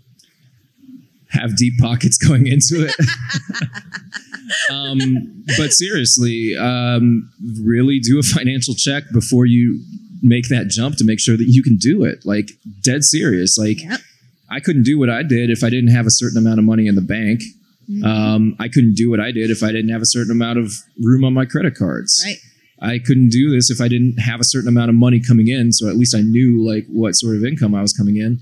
[1.34, 2.94] Have deep pockets going into it.
[4.70, 7.30] um, but seriously, um,
[7.62, 9.80] really do a financial check before you
[10.22, 12.24] make that jump to make sure that you can do it.
[12.24, 12.50] Like
[12.82, 13.58] dead serious.
[13.58, 14.00] Like Yep.
[14.50, 16.86] I couldn't do what I did if I didn't have a certain amount of money
[16.86, 17.42] in the bank.
[17.90, 18.04] Mhm.
[18.04, 20.72] Um, I couldn't do what I did if I didn't have a certain amount of
[21.02, 22.22] room on my credit cards.
[22.24, 22.38] right.
[22.80, 25.72] I couldn't do this if I didn't have a certain amount of money coming in.
[25.72, 28.40] So at least I knew like what sort of income I was coming in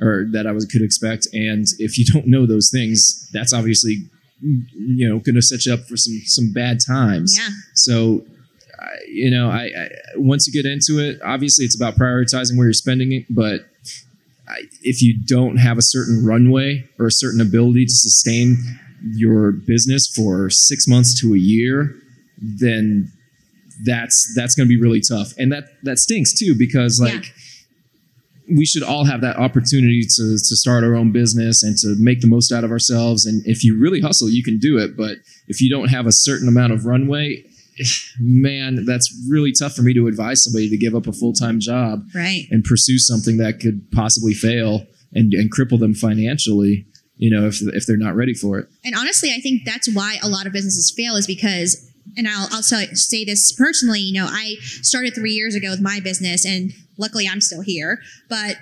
[0.00, 1.26] or that I was could expect.
[1.32, 3.98] And if you don't know those things, that's obviously
[4.42, 7.36] you know going to set you up for some some bad times.
[7.38, 7.48] Yeah.
[7.74, 8.24] So
[9.06, 12.72] you know, I, I once you get into it, obviously it's about prioritizing where you're
[12.72, 13.66] spending it, but
[14.82, 18.58] if you don't have a certain runway or a certain ability to sustain
[19.14, 21.94] your business for six months to a year,
[22.38, 23.10] then
[23.84, 27.20] that's that's going to be really tough, and that that stinks too because Yeah.
[28.56, 32.20] We should all have that opportunity to to start our own business and to make
[32.20, 33.26] the most out of ourselves.
[33.26, 34.96] And if you really hustle, you can do it.
[34.96, 37.44] But if you don't have a certain amount of runway,
[38.20, 41.60] man, that's really tough for me to advise somebody to give up a full time
[41.60, 42.46] job Right.
[42.50, 46.86] and pursue something that could possibly fail and, and cripple them financially.
[47.16, 48.68] You know, if if they're not ready for it.
[48.82, 51.86] And honestly, I think that's why a lot of businesses fail is because
[52.16, 56.00] and I'll also say this personally, you know, I started three years ago with my
[56.00, 58.00] business, and luckily I'm still here.
[58.28, 58.56] But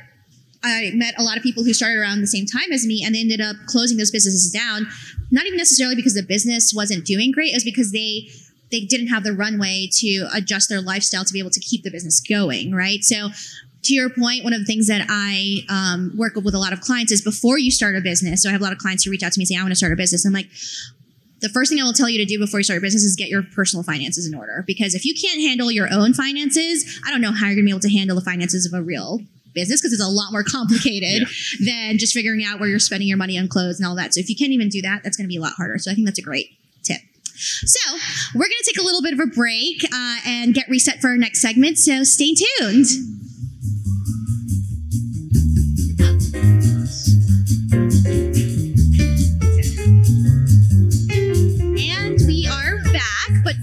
[0.62, 3.14] I met a lot of people who started around the same time as me, and
[3.14, 4.87] they ended up closing those businesses down.
[5.31, 8.29] Not even necessarily because the business wasn't doing great; it was because they
[8.70, 11.90] they didn't have the runway to adjust their lifestyle to be able to keep the
[11.90, 13.03] business going, right?
[13.03, 13.31] So
[13.85, 16.81] to your point, one of the things that I um, work with a lot of
[16.81, 18.42] clients is before you start a business.
[18.42, 19.62] So I have a lot of clients who reach out to me and say, I
[19.62, 20.27] want to start a business.
[20.27, 20.51] I'm like,
[21.40, 23.16] the first thing I will tell you to do before you start your business is
[23.16, 24.64] get your personal finances in order.
[24.66, 27.68] Because if you can't handle your own finances, I don't know how you're going to
[27.68, 29.20] be able to handle the finances of a real
[29.55, 31.29] business because it's a lot more complicated
[31.61, 31.88] yeah.
[31.88, 34.14] than just figuring out where you're spending your money on clothes and all that.
[34.14, 35.79] So if you can't even do that, that's going to be a lot harder.
[35.79, 36.51] So I think that's a great
[36.83, 37.01] tip.
[37.35, 37.98] So
[38.35, 41.09] we're going to take a little bit of a break uh, and get reset for
[41.09, 41.79] our next segment.
[41.79, 42.87] So stay tuned.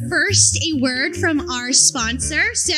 [0.10, 2.54] First, a word from our sponsor.
[2.54, 2.74] So,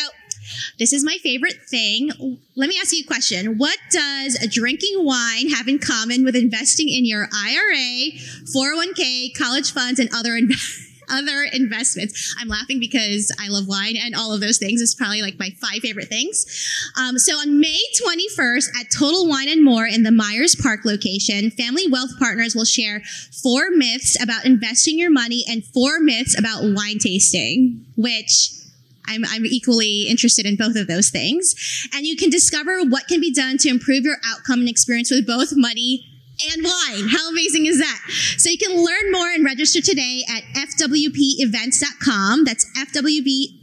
[0.80, 2.12] this is my favorite thing.
[2.56, 3.58] Let me ask you a question.
[3.58, 8.12] What does drinking wine have in common with investing in your IRA,
[8.56, 10.87] 401k, college funds, and other investments?
[11.10, 12.36] Other investments.
[12.39, 14.82] I'm laughing because I love wine and all of those things.
[14.82, 16.46] It's probably like my five favorite things.
[17.00, 21.52] Um, so on May 21st at Total Wine and More in the Myers Park location,
[21.52, 23.02] Family Wealth Partners will share
[23.41, 28.52] four myths about investing your money and four myths about wine tasting, which
[29.08, 31.56] I'm, I'm, equally interested in both of those things.
[31.93, 35.26] And you can discover what can be done to improve your outcome and experience with
[35.26, 36.06] both money
[36.54, 37.10] and wine.
[37.10, 38.02] How amazing is that?
[38.38, 42.43] So you can learn more and register today at fwpevents.com.
[42.45, 43.57] That's FWP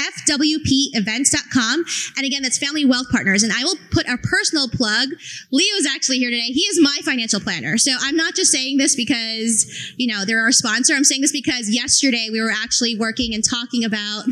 [0.00, 1.84] fwpevents.com.
[2.16, 3.42] And again, that's Family Wealth Partners.
[3.42, 5.10] And I will put a personal plug.
[5.50, 6.52] Leo is actually here today.
[6.52, 7.78] He is my financial planner.
[7.78, 10.94] So I'm not just saying this because, you know, they're our sponsor.
[10.94, 14.24] I'm saying this because yesterday we were actually working and talking about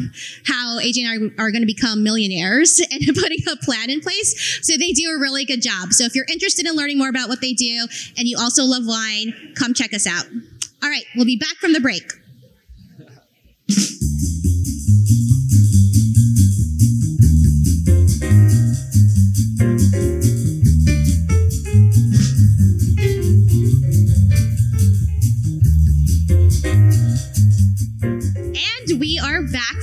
[0.47, 4.61] how AJ and I are going to become millionaires and putting a plan in place.
[4.63, 5.93] So they do a really good job.
[5.93, 8.85] So if you're interested in learning more about what they do and you also love
[8.87, 10.25] wine, come check us out.
[10.83, 12.13] All right, we'll be back from the break.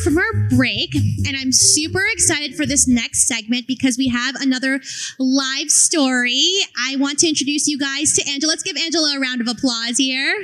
[0.05, 4.79] From our break, and I'm super excited for this next segment because we have another
[5.17, 6.59] live story.
[6.79, 8.51] I want to introduce you guys to Angela.
[8.51, 10.43] Let's give Angela a round of applause here.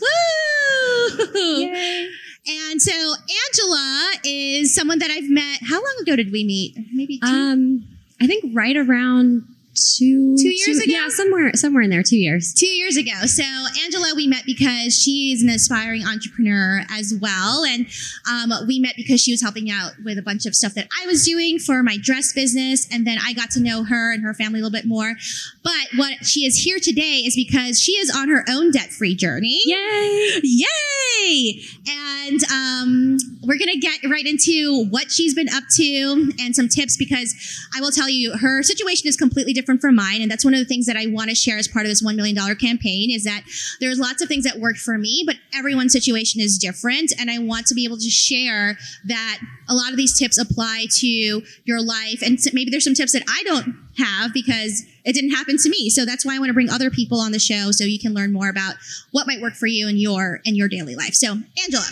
[0.00, 1.24] Woo!
[1.34, 2.08] Yay.
[2.46, 5.60] And so Angela is someone that I've met.
[5.62, 6.76] How long ago did we meet?
[6.92, 7.26] Maybe two?
[7.26, 7.84] Um,
[8.20, 9.42] I think right around
[9.74, 10.92] two two years two, ago?
[10.92, 12.52] yeah somewhere somewhere in there two years.
[12.54, 13.26] Two years ago.
[13.26, 13.44] So
[13.84, 17.64] angela we met because she's an aspiring entrepreneur as well.
[17.64, 17.86] And
[18.30, 21.06] um, we met because she was helping out with a bunch of stuff that i
[21.06, 22.86] was doing for my dress business.
[22.92, 25.14] And then i got to know her and her family a little bit more.
[25.62, 29.60] But what she is here today is because she is on her own debt-free journey.
[29.64, 30.40] Yay!
[30.42, 31.60] Yay!
[31.88, 36.96] And um, we're gonna get right into what she's been up to and some tips
[36.96, 37.34] because
[37.76, 40.20] i will tell you her situation is completely different different from mine.
[40.20, 42.04] And that's one of the things that I want to share as part of this
[42.04, 43.44] $1 million campaign is that
[43.80, 47.12] there's lots of things that worked for me, but everyone's situation is different.
[47.18, 50.86] And I want to be able to share that a lot of these tips apply
[50.96, 52.20] to your life.
[52.22, 55.88] And maybe there's some tips that I don't have because it didn't happen to me.
[55.88, 58.12] So that's why I want to bring other people on the show so you can
[58.12, 58.74] learn more about
[59.12, 61.14] what might work for you in your in your daily life.
[61.14, 61.86] So, Angela,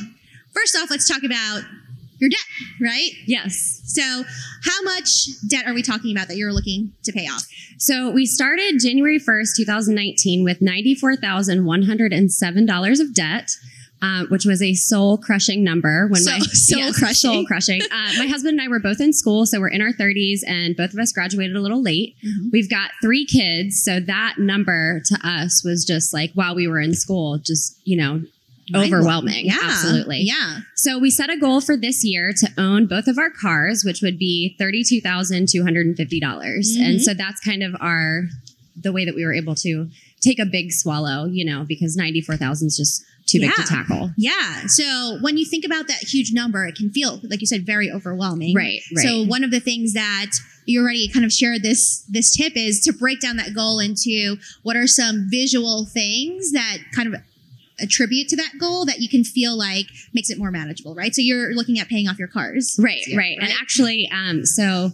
[0.53, 1.63] first off, let's talk about
[2.23, 2.39] your debt,
[2.81, 3.11] right?
[3.27, 3.83] Yes.
[3.85, 4.25] So,
[4.65, 7.45] how much debt are we talking about that you're looking to pay off?
[7.79, 13.51] So, we started January 1st, 2019 with $94,107 of debt.
[14.05, 17.15] Uh, which was a soul crushing number when so, my soul yes, crushing.
[17.15, 17.81] Soul crushing.
[17.83, 20.77] Uh, my husband and I were both in school, so we're in our 30s, and
[20.77, 22.17] both of us graduated a little late.
[22.17, 22.49] Mm-hmm.
[22.53, 26.81] We've got three kids, so that number to us was just like while we were
[26.81, 28.23] in school, just you know
[28.75, 29.47] overwhelming.
[29.47, 29.59] Yeah.
[29.63, 30.21] Absolutely.
[30.21, 30.59] Yeah.
[30.77, 34.03] So we set a goal for this year to own both of our cars, which
[34.03, 36.21] would be $32,250.
[36.21, 38.25] dollars mm hmm And so that's kind of our,
[38.77, 39.89] the way that we were able to
[40.21, 43.49] take a big swallow, you know, because 94,000 is just too yeah.
[43.49, 44.11] big to tackle.
[44.17, 44.67] Yeah.
[44.67, 47.91] So when you think about that huge number, it can feel, like you said, very
[47.91, 48.55] overwhelming.
[48.55, 48.81] Right.
[48.97, 49.03] right.
[49.05, 50.31] So one of the things that
[50.67, 54.37] you already kind of shared this this tip is to break down that goal into
[54.63, 57.21] what are some visual things that kind of
[57.81, 61.15] attribute to that goal that you can feel like makes it more manageable, right?
[61.15, 62.77] So you're looking at paying off your cars.
[62.79, 63.17] Right, right.
[63.17, 63.39] right.
[63.41, 64.91] And actually, um, so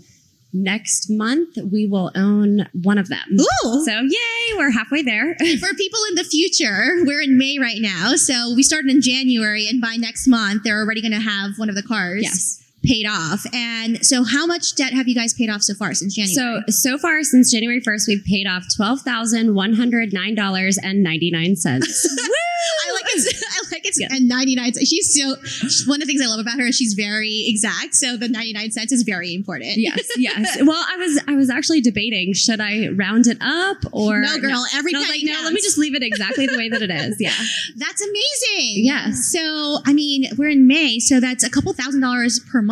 [0.52, 3.38] next month we will own one of them.
[3.38, 3.84] Ooh.
[3.84, 5.34] So yay, we're halfway there.
[5.60, 8.16] For people in the future, we're in May right now.
[8.16, 11.68] So we started in January, and by next month, they're already going to have one
[11.68, 12.62] of the cars yes.
[12.84, 13.44] Paid off.
[13.52, 16.34] And so, how much debt have you guys paid off so far since January?
[16.34, 20.78] So so far since January 1st, we've paid off twelve thousand one hundred nine dollars
[20.78, 22.06] and ninety nine cents.
[22.88, 23.36] I like it.
[23.50, 24.12] I like it.
[24.12, 24.88] And 99 cents.
[24.88, 25.36] She's so,
[25.90, 27.94] one of the things I love about her is she's very exact.
[27.94, 29.76] So the 99 cents is very important.
[29.76, 30.58] yes, yes.
[30.62, 34.64] Well, I was I was actually debating should I round it up or No, girl,
[34.74, 36.82] every No, was penny like, no, let me just leave it exactly the way that
[36.82, 37.16] it is.
[37.20, 37.32] Yeah.
[37.76, 38.84] That's amazing.
[38.84, 39.30] Yes.
[39.32, 42.67] So, I mean, we're in May, so that's a couple thousand dollars per month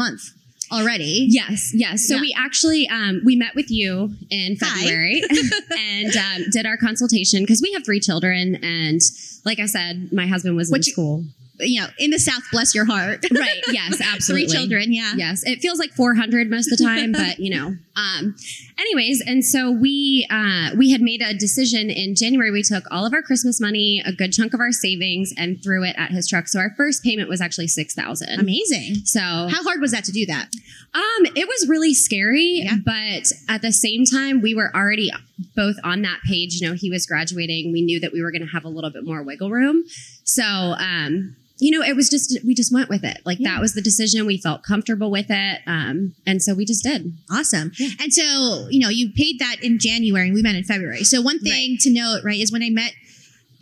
[0.73, 1.27] already.
[1.31, 2.07] Yes, yes.
[2.09, 2.21] So Yeah.
[2.21, 5.23] we actually um, we met with you in February
[5.79, 9.01] and um, did our consultation because we have three children, and
[9.45, 11.25] like I said, my husband was in school.
[11.59, 13.25] You know, in the South, bless your heart.
[13.33, 13.63] Right.
[13.69, 14.01] Yes.
[14.05, 14.47] Absolutely.
[14.49, 14.93] Three children.
[14.93, 15.15] Yeah.
[15.17, 17.77] Yes, it feels like 400 most of the time, but you know.
[17.97, 18.37] Um,
[18.79, 22.51] anyways, and so we uh, we had made a decision in January.
[22.51, 25.85] We took all of our Christmas money, a good chunk of our savings, and threw
[25.85, 26.49] it at his truck.
[26.49, 28.39] So our first payment was actually six thousand.
[28.41, 28.97] Amazing.
[29.05, 30.49] So How hard was that to do that?
[30.95, 32.77] um, it was really scary, Yeah.
[32.85, 35.11] but at the same time, we were already
[35.55, 36.55] both on that page.
[36.61, 37.73] You know, he was graduating.
[37.73, 39.85] We knew that we were going to have a little bit more wiggle room.
[40.25, 43.19] So, um, you know, it was just we just went with it.
[43.25, 43.55] Like Yeah.
[43.55, 44.27] that was the decision.
[44.27, 47.13] We felt comfortable with it, um, and so we just did.
[47.31, 47.73] Awesome.
[47.79, 47.89] Yeah.
[48.01, 51.05] And so, you know, you paid that in January and we met in February.
[51.05, 52.93] So, one thing to note, right, is when I met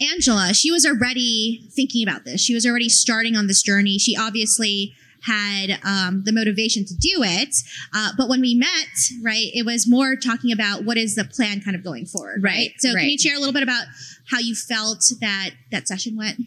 [0.00, 2.40] Angela, she was already thinking about this.
[2.40, 3.98] She was already starting on this journey.
[3.98, 7.54] She obviously had um, the motivation to do it.
[7.94, 8.88] Uh, but when we met,
[9.22, 12.50] right, it was more talking about what is the plan kind of going forward, right?
[12.52, 13.85] Right, So, can you share a little bit about
[14.30, 16.40] how you felt that that session went?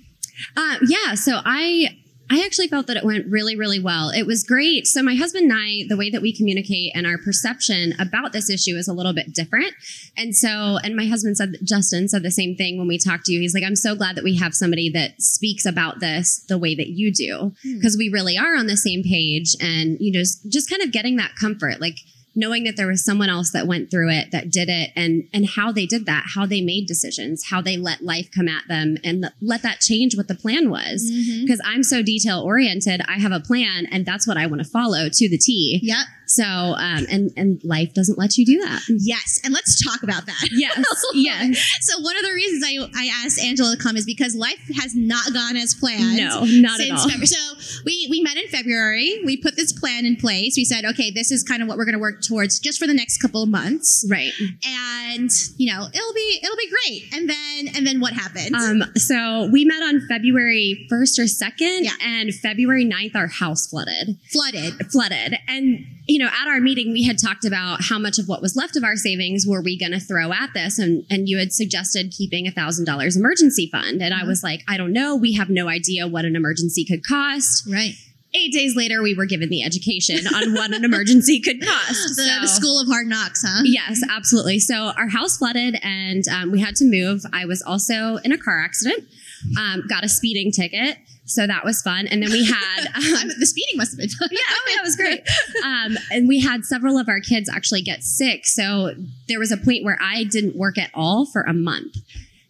[0.56, 1.16] Uh, yeah.
[1.16, 1.98] So I.
[2.30, 4.10] I actually felt that it went really, really well.
[4.10, 4.86] It was great.
[4.86, 8.50] So, my husband and I, the way that we communicate and our perception about this
[8.50, 9.72] issue is a little bit different.
[10.18, 13.32] And so, and my husband said, Justin said the same thing when we talked to
[13.32, 13.40] you.
[13.40, 16.76] He's like, I'm so glad that we have somebody that speaks about this the way
[16.76, 17.76] that you do, Hmm.
[17.76, 19.56] because we really are on the same page.
[19.62, 22.00] And, you know, just, just kind of getting that comfort, like
[22.38, 25.50] knowing that there was someone else that went through it, that did it, and, and
[25.50, 28.96] how they did that, how they made decisions, how they let life come at them,
[29.04, 31.04] and let- let that change what the plan was.
[31.04, 31.46] Mm-hmm.
[31.46, 34.70] Because I'm so detail oriented, I have a plan, and that's what I want to
[34.70, 35.80] follow to the T.
[35.82, 36.06] Yep.
[36.28, 38.82] So, um, and and life doesn't let you do that.
[38.90, 39.40] Yes.
[39.44, 40.50] And let's talk about that.
[40.52, 40.78] Yes,
[41.14, 41.58] yes.
[41.82, 44.96] So one of the reasons I, I asked Angela to come is because life has
[44.96, 46.18] not gone as planned.
[46.18, 46.98] No, not at all.
[47.10, 47.28] February.
[47.28, 49.22] So we we met in February.
[49.26, 50.56] We put this plan in place.
[50.58, 52.88] We said, okay, this is kind of what we're going to work towards just for
[52.88, 54.32] the next couple of months, Right.
[54.66, 57.14] and you know it'll be it'll be great.
[57.14, 58.56] And then and then what happened?
[58.56, 61.92] Um, so we met on February 1st or 2nd, Yeah.
[62.04, 64.18] and February 9th, our house flooded.
[64.32, 64.74] Flooded.
[64.92, 65.38] Flooded.
[65.48, 68.56] And, you know, at our meeting, we had talked about how much of what was
[68.56, 70.80] left of our savings were we going to throw at this.
[70.80, 74.02] And, and you had suggested keeping a $1,000 emergency fund.
[74.02, 74.28] And I Mhm.
[74.28, 75.16] was like, I don't know.
[75.16, 77.64] We have no idea what an emergency could cost.
[77.72, 77.94] Right.
[78.34, 82.16] Eight days later, we were given the education on what an emergency could cost.
[82.16, 83.62] The, So- the school of hard knocks, huh?
[83.66, 84.60] Yes, absolutely.
[84.60, 87.22] So our house flooded and um, we had to move.
[87.34, 89.06] I was also in a car accident,
[89.58, 90.98] um, got a speeding ticket.
[91.28, 92.08] So that was fun.
[92.08, 92.88] And then we had.
[92.98, 94.30] Um, the speeding must have been fun.
[94.32, 95.22] yeah, oh, yeah, it was great.
[95.64, 98.46] Um, and we had several of our kids actually get sick.
[98.46, 98.96] So
[99.28, 101.96] there was a point where I didn't work at all for a month.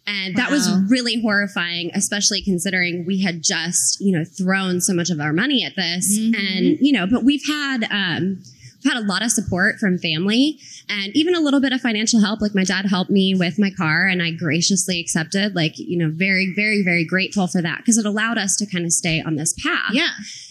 [0.06, 5.10] And that was really horrifying, especially considering we had just, you know, thrown so much
[5.10, 6.18] of our money at this.
[6.18, 6.38] Mhm.
[6.38, 8.42] And, you know, but we've had, um,
[8.82, 12.20] we've had a lot of support from family and even a little bit of financial
[12.20, 12.40] help.
[12.40, 16.10] Like my dad helped me with my car and I graciously accepted, like, you know,
[16.12, 19.36] very, very, very grateful for that because it allowed us to kind of stay on
[19.36, 19.92] this path.
[19.92, 20.10] Yeah.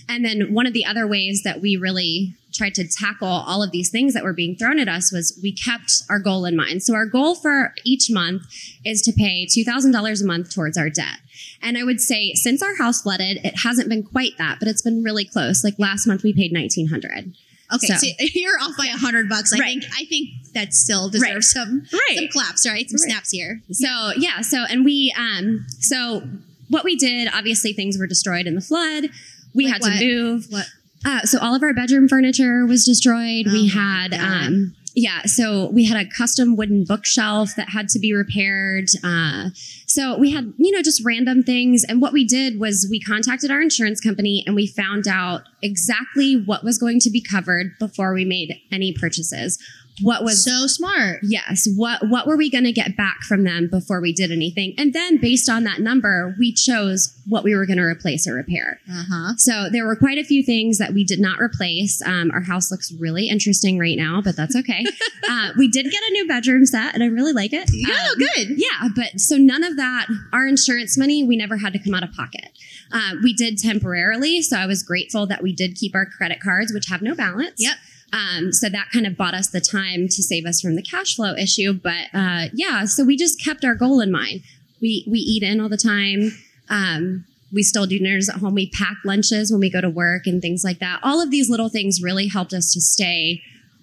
[0.09, 3.71] And then one of the other ways that we really tried to tackle all of
[3.71, 6.81] these things that were being thrown at us was we kept our goal in mind.
[6.81, 8.43] So our goal for each month
[8.85, 11.19] is to pay $2,000 a month towards our debt.
[11.61, 14.81] And I would say since our house flooded, it hasn't been quite that, but it's
[14.81, 15.63] been really close.
[15.63, 17.35] Like last month we paid 1900.
[17.73, 19.51] Okay, So- so, you're off by a hundred bucks.
[19.53, 19.79] I Right.
[19.81, 21.43] think I think that still deserves Right.
[21.43, 22.17] some Right.
[22.17, 22.89] some claps, right?
[22.89, 23.61] Some snaps here.
[23.71, 26.27] So yeah, so and we um so
[26.69, 29.09] what we did, obviously things were destroyed in the flood.
[29.53, 29.99] We Like had what?
[29.99, 30.45] to move.
[30.49, 30.65] What?
[31.05, 33.45] Uh, so all of our bedroom furniture was destroyed.
[33.47, 37.99] Oh we had, um, yeah, so we had a custom wooden bookshelf that had to
[37.99, 38.85] be repaired.
[39.03, 39.51] Uh,
[39.85, 41.83] so we had, you know, just random things.
[41.87, 46.41] And what we did was we contacted our insurance company and we found out exactly
[46.41, 49.59] what was going to be covered before we made any purchases.
[50.01, 51.19] What was so smart.
[51.23, 51.67] Yes.
[51.75, 54.73] What what were we going to get back from them before we did anything?
[54.77, 58.33] And then based on that number, we chose what we were going to replace or
[58.33, 58.79] repair.
[58.89, 59.33] Uh huh.
[59.37, 62.01] So there were quite a few things that we did not replace.
[62.05, 64.85] Um, our house looks really interesting right now, but that's okay.
[65.29, 67.69] uh, we did get a new bedroom set, and I really like it.
[67.73, 68.47] Yeah, Um, good.
[68.57, 72.03] yeah, but so none of that, our insurance money, we never had to come out
[72.03, 72.49] of pocket.
[72.91, 76.71] Uh, we did temporarily, so I was grateful that we did keep our credit cards,
[76.73, 77.55] which have no balance.
[77.57, 77.75] Yep.
[78.13, 81.15] Um, so that kind of bought us the time to save us from the cash
[81.15, 81.73] flow issue.
[81.73, 84.41] But uh, yeah, so we just kept our goal in mind.
[84.81, 86.31] We we eat in all the time.
[86.69, 88.53] Um, we still do dinners at home.
[88.53, 90.99] We pack lunches when we go to work and things like that.
[91.03, 93.41] All of these little things really helped us to stay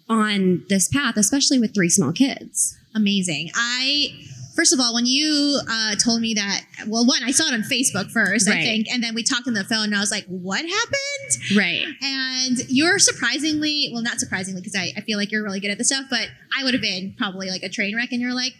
[0.08, 2.76] on this path, especially with three small kids.
[2.94, 3.50] Amazing.
[3.54, 4.14] I
[4.54, 7.62] first of all, when you uh, told me that, well, one, I saw it on
[7.62, 10.24] Facebook first, I think, and then we talked on the phone, and I was like,
[10.26, 11.86] "What happened?" Right.
[12.02, 15.78] And you're surprisingly, well, not surprisingly, because I, I feel like you're really good at
[15.78, 16.28] this stuff, but
[16.58, 18.52] I would have been probably like a train wreck, and you're like.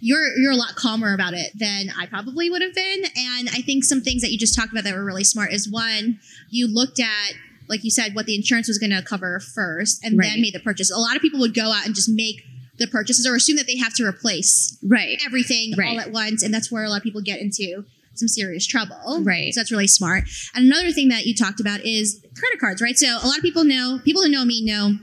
[0.00, 3.62] You're you're a lot calmer about it than I probably would have been, and I
[3.62, 6.20] think some things that you just talked about that were really smart is one,
[6.50, 7.32] you looked at
[7.68, 10.28] like you said what the insurance was going to cover first, and Right.
[10.30, 10.92] then made the purchase.
[10.92, 12.44] A lot of people would go out and just make
[12.78, 15.20] the purchases or assume that they have to replace Right.
[15.26, 15.98] everything all Right.
[15.98, 19.20] at once, and that's where a lot of people get into some serious trouble.
[19.22, 19.54] Right.
[19.54, 20.24] So that's really smart.
[20.54, 22.98] And another thing that you talked about is credit cards, right?
[22.98, 24.98] So a lot of people know, people who know me know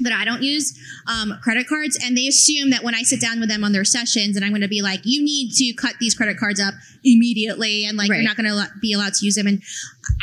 [0.00, 3.40] that I don't use um, credit cards, and they assume that when I sit down
[3.40, 5.94] with them on their sessions, and I'm going to be like, "You need to cut
[6.00, 6.74] these credit cards up
[7.04, 8.16] immediately," and like Right.
[8.16, 9.46] you're not going to be allowed to use them.
[9.46, 9.62] And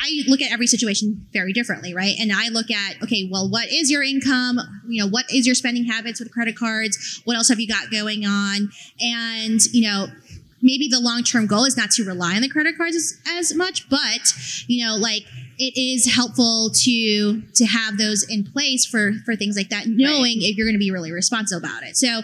[0.04, 2.16] I look at every situation very differently, right?
[2.20, 4.60] And I look at, okay, well, what is your income?
[4.88, 7.22] You know, what is your spending habits with credit cards?
[7.26, 8.70] What else have you got going on?
[9.02, 10.08] And you know,
[10.64, 13.54] maybe the long term goal is not to rely on the credit cards as, as
[13.54, 14.34] much, but
[14.68, 15.24] you know, like
[15.60, 20.42] it is helpful to to have those in place for for things like that, knowing
[20.42, 21.96] if you're going to be really responsible about it.
[21.96, 22.22] So,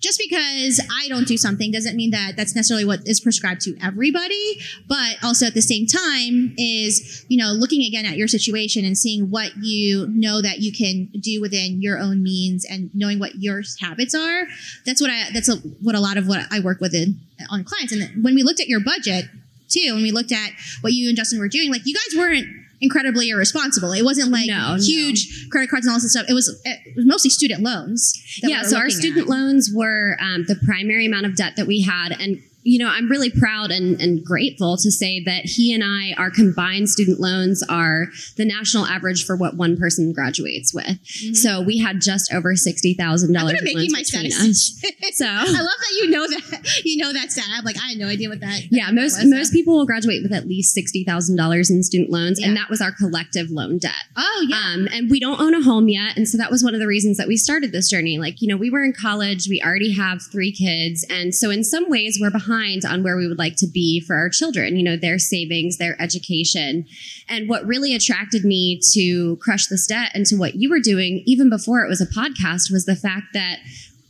[0.00, 3.76] just because I don't do something doesn't mean that that's necessarily what is prescribed to
[3.82, 4.60] everybody.
[4.88, 8.96] But also at the same time is you know looking again at your situation and
[8.96, 13.36] seeing what you know that you can do within your own means and knowing what
[13.36, 14.46] your habits are.
[14.84, 17.20] That's what I that's a, what a lot of what I work with in,
[17.50, 17.92] on clients.
[17.92, 19.26] And when we looked at your budget
[19.68, 20.50] too, and we looked at
[20.82, 22.46] what you and Justin were doing, like you guys weren't
[22.80, 23.92] incredibly irresponsible.
[23.92, 24.82] It wasn't like No, no.
[24.82, 26.26] huge credit cards and all this stuff.
[26.28, 28.12] It was it was mostly student loans.
[28.42, 29.28] that we yeah so our student at.
[29.28, 33.08] loans were um, the primary amount of debt that we had and you know i'm
[33.10, 37.62] really proud and, and grateful to say that he and i our combined student loans
[37.68, 38.06] are
[38.36, 40.98] the national average for what one person graduates with
[41.36, 43.36] so we had just over $60000 Mm-hmm.
[43.36, 44.90] I'm gonna make you my statistician.
[45.12, 47.44] So- I love that you know that you know that stat.
[47.52, 48.62] I'm like I had no idea what that.
[48.70, 52.48] yeah most was, most people will graduate with at least $60000 in student loans Yeah.
[52.48, 54.72] and that was our collective loan debt Oh yeah.
[54.74, 56.16] Um, and we don't own a home yet.
[56.16, 58.18] And so that was one of the reasons that we started this journey.
[58.18, 61.04] Like, you know, we were in college, we already have three kids.
[61.10, 62.51] And so in some ways, we're behind
[62.84, 66.00] on where we would like to be for our children, you know, their savings, their
[66.00, 66.86] education.
[67.28, 71.22] And what really attracted me to Crush This Debt and to what you were doing,
[71.26, 73.58] even before it was a podcast, was the fact that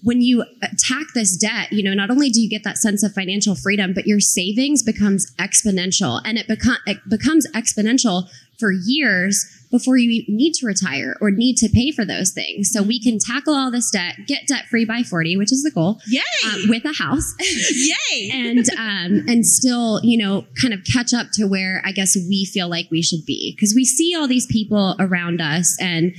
[0.03, 3.13] when you attack this debt, you know, not only do you get that sense of
[3.13, 8.29] financial freedom, but your savings becomes exponential and it, become, it becomes exponential
[8.59, 12.71] for years before you need to retire or need to pay for those things.
[12.71, 15.73] So we can tackle all this debt, get debt free by 40, which is the
[15.73, 16.21] goal, Yay!
[16.47, 17.35] um, with a house.
[17.41, 18.31] Yay!
[18.33, 22.45] and um, and still, you know, kind of catch up to where I guess we
[22.45, 26.15] feel like we should be because we see all these people around us, and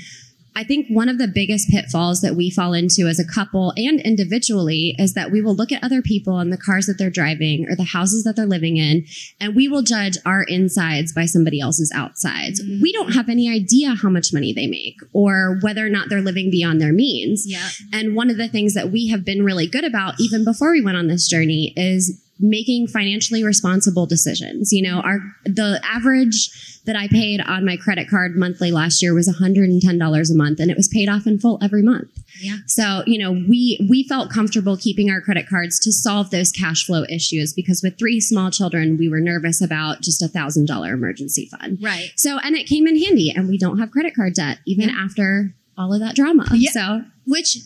[0.56, 4.00] I think one of the biggest pitfalls that we fall into as a couple and
[4.02, 7.68] individually is that we will look at other people and the cars that they're driving
[7.70, 9.06] or the houses that they're living in,
[9.40, 12.62] and we will judge our insides by somebody else's outsides.
[12.62, 12.82] Mm-hmm.
[12.82, 16.22] We don't have any idea how much money they make or whether or not they're
[16.22, 17.46] living beyond their means.
[17.48, 17.70] yeah.
[17.92, 20.82] And one of the things that we have been really good about, even before we
[20.82, 24.72] went on this journey, is making financially responsible decisions.
[24.74, 29.14] You know, our the average that I paid on my credit card monthly last year
[29.14, 32.10] was $110 a month and it was paid off in full every month.
[32.42, 32.58] Yeah.
[32.68, 36.86] So, you know, we we felt comfortable keeping our credit cards to solve those cash
[36.86, 41.46] flow issues because with three small children, we were nervous about just a $1000 emergency
[41.46, 41.78] fund.
[41.82, 42.10] Right.
[42.18, 44.96] So, and it came in handy and we don't have credit card debt even Yeah.
[45.00, 46.46] after all of that drama.
[46.54, 46.72] Yeah.
[46.72, 47.58] So, which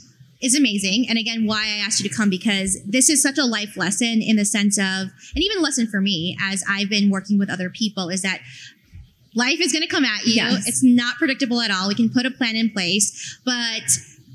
[0.42, 1.08] is amazing.
[1.10, 4.22] And again, why I asked you to come because this is such a life lesson
[4.22, 7.50] in the sense of, and even a lesson for me as I've been working with
[7.50, 8.42] other people is that
[9.36, 10.36] life is going to come at you.
[10.36, 10.68] Yes.
[10.68, 11.88] It's not predictable at all.
[11.88, 13.82] We can put a plan in place, but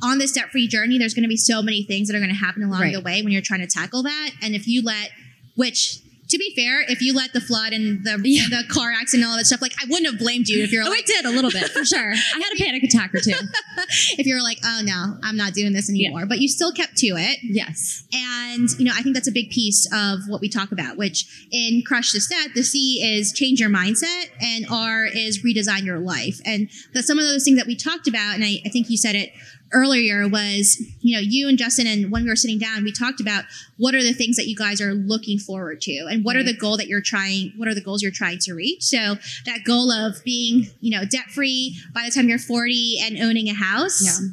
[0.02, 2.30] on this debt free journey, there's going to be so many things that are going
[2.32, 2.92] to happen along Right.
[2.94, 4.30] the way when you're trying to tackle that.
[4.42, 5.10] And if you let,
[5.54, 5.98] which
[6.32, 8.44] to be fair, if you let the flood and the Yeah.
[8.44, 10.72] and the car accident and all that stuff, like I wouldn't have blamed you if
[10.72, 12.12] you're Oh, like it did a little bit for sure.
[12.12, 13.32] I had a panic attack or two.
[14.18, 16.26] if you're like, oh no, I'm not doing this anymore.
[16.26, 17.38] But you still kept to it.
[17.42, 18.04] Yes.
[18.12, 21.46] And, you know, I think that's a big piece of what we talk about, which
[21.52, 25.98] in Crush This Debt, the C is change your mindset and R is redesign your
[26.00, 26.40] life.
[26.44, 28.96] And that some of those things that we talked about, and I, I think you
[28.96, 29.32] said it
[29.72, 33.20] earlier, was, you know, you and Justin, and when we were sitting down, we talked
[33.20, 33.44] about
[33.78, 36.56] what are the things that you guys are looking forward to and what are the
[36.56, 38.82] goal that you're trying, what are the goals you're trying to reach.
[38.82, 39.16] So
[39.46, 43.48] that goal of being, you know, debt free by the time you're 40 and owning
[43.48, 44.28] a house Yeah.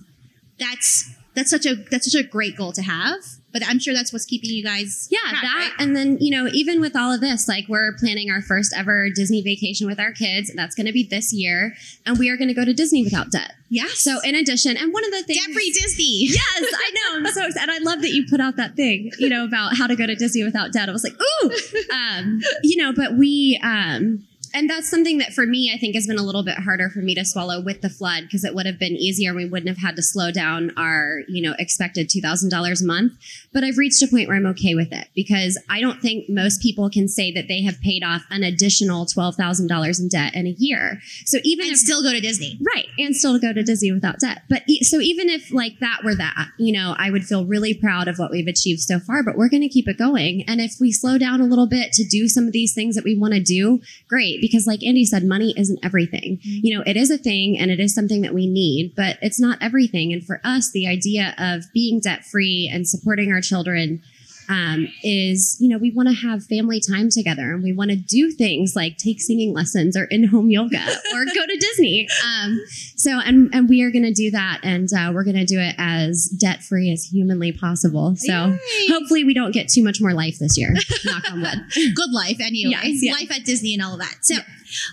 [0.60, 3.20] that's that's such a that's such a great goal to have.
[3.52, 5.08] But I'm sure that's what's keeping you guys.
[5.10, 5.44] Yeah, that.
[5.44, 5.72] right?
[5.80, 9.10] And then, you know, even with all of this, like we're planning our first ever
[9.10, 10.52] Disney vacation with our kids.
[10.56, 11.74] That's going to be this year.
[12.06, 13.54] And we are going to go to Disney without debt.
[13.70, 13.88] Yeah.
[13.90, 15.46] So, in addition, and one of the things.
[15.46, 16.28] debt free Disney.
[16.30, 17.18] Yes, I know.
[17.18, 17.70] I'm so excited.
[17.70, 20.16] I love that you put out that thing, you know, about how to go to
[20.16, 20.90] Disney without debt.
[20.90, 21.52] I was like, ooh,
[21.94, 26.08] um, you know, but we, um, and that's something that for me, I think has
[26.08, 28.66] been a little bit harder for me to swallow with the flood because it would
[28.66, 29.34] have been easier.
[29.34, 33.14] We wouldn't have had to slow down our, you know, expected $2,000 a month.
[33.54, 36.62] But I've reached a point where I'm okay with it because I don't think most
[36.62, 40.56] people can say that they have paid off an additional $12,000 in debt in a
[40.58, 41.00] year.
[41.26, 42.60] So even And if still go to Disney.
[42.76, 42.88] Right.
[42.98, 44.44] And still go to Disney without debt.
[44.50, 47.74] But e- so even if like that were that, you know, I would feel really
[47.74, 50.44] proud of what we've achieved so far, but we're going to keep it going.
[50.48, 53.04] And if we slow down a little bit to do some of these things that
[53.04, 54.39] we want to do, great.
[54.42, 56.38] Because like Andy said, money isn't everything.
[56.38, 56.66] Mm-hmm.
[56.66, 59.40] You know, it is a thing and it is something that we need, but it's
[59.40, 60.14] not everything.
[60.14, 64.02] And for us, the idea of being debt free and supporting our children
[64.50, 67.96] um, is, you know, we want to have family time together and we want to
[67.96, 70.84] do things like take singing lessons or in home yoga
[71.14, 72.08] or go to Disney.
[72.26, 72.60] Um,
[72.96, 75.60] so, and, and we are going to do that and uh, we're going to do
[75.60, 78.16] it as debt free as humanly possible.
[78.16, 78.88] So, Yay.
[78.90, 80.74] hopefully, we don't get too much more life this year.
[81.06, 81.60] Knock on wood.
[81.96, 82.76] Good life anyway.
[82.84, 83.14] Yes, yeah.
[83.14, 84.18] Life at Disney and all of that.
[84.22, 84.36] So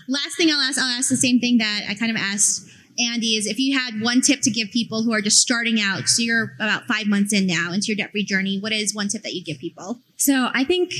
[0.07, 2.66] last thing I'll ask, I'll ask the same thing that I kind of asked
[2.99, 6.07] Andy is if you had one tip to give people who are just starting out,
[6.07, 9.07] so you're about five months in now into your debt free journey, what is one
[9.07, 9.99] tip that you give people?
[10.17, 10.93] So I think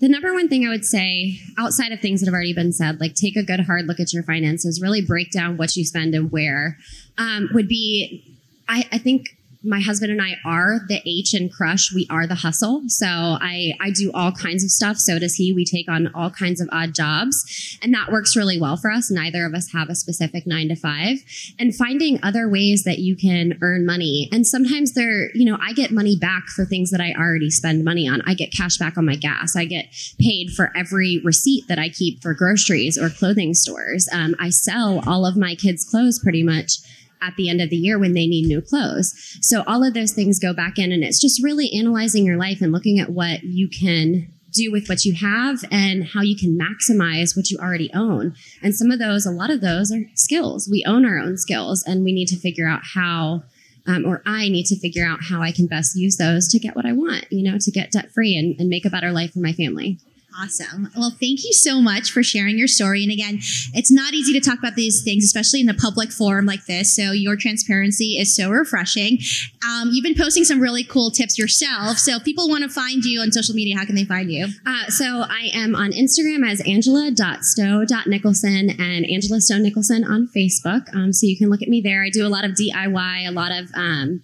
[0.00, 3.00] the number one thing I would say, outside of things that have already been said,
[3.00, 6.14] like take a good hard look at your finances, really break down what you spend
[6.14, 6.76] and where,
[7.18, 8.24] um, would be,
[8.68, 11.92] I, I think my husband and I are the H and Crush.
[11.92, 12.82] We are the hustle.
[12.88, 14.98] So I, I do all kinds of stuff.
[14.98, 15.52] So does he.
[15.52, 17.78] We take on all kinds of odd jobs.
[17.82, 19.10] And that works really well for us.
[19.10, 21.18] Neither of us have a specific nine to five.
[21.58, 24.28] And finding other ways that you can earn money.
[24.32, 27.84] And sometimes there, you know, I get money back for things that I already spend
[27.84, 28.22] money on.
[28.22, 29.56] I get cash back on my gas.
[29.56, 29.86] I get
[30.18, 34.08] paid for every receipt that I keep for groceries or clothing stores.
[34.12, 36.78] Um, I sell all of my kids' clothes pretty much
[37.22, 39.14] at the end of the year when they need new clothes.
[39.40, 42.60] So all of those things go back in and it's just really analyzing your life
[42.60, 46.58] and looking at what you can do with what you have and how you can
[46.58, 48.34] maximize what you already own.
[48.62, 50.68] And some of those, a lot of those are skills.
[50.70, 53.44] We own our own skills and we need to figure out how
[53.86, 56.76] um, or I need to figure out how I can best use those to get
[56.76, 59.32] what I want, you know, to get debt free and, and make a better life
[59.32, 59.98] for my family.
[60.40, 60.88] Awesome.
[60.96, 63.02] Well, thank you so much for sharing your story.
[63.02, 63.40] And again,
[63.74, 66.94] it's not easy to talk about these things, especially in a public forum like this.
[66.94, 69.18] So your transparency is so refreshing.
[69.66, 71.98] Um, you've been posting some really cool tips yourself.
[71.98, 74.46] So if people want to find you on social media, how can they find you?
[74.66, 80.94] Uh, so I am on Instagram as angela.stowe.nicholson and Angela Stowe Nicholson on Facebook.
[80.94, 82.02] Um, so you can look at me there.
[82.02, 84.22] I do a lot of DIY, a lot of um,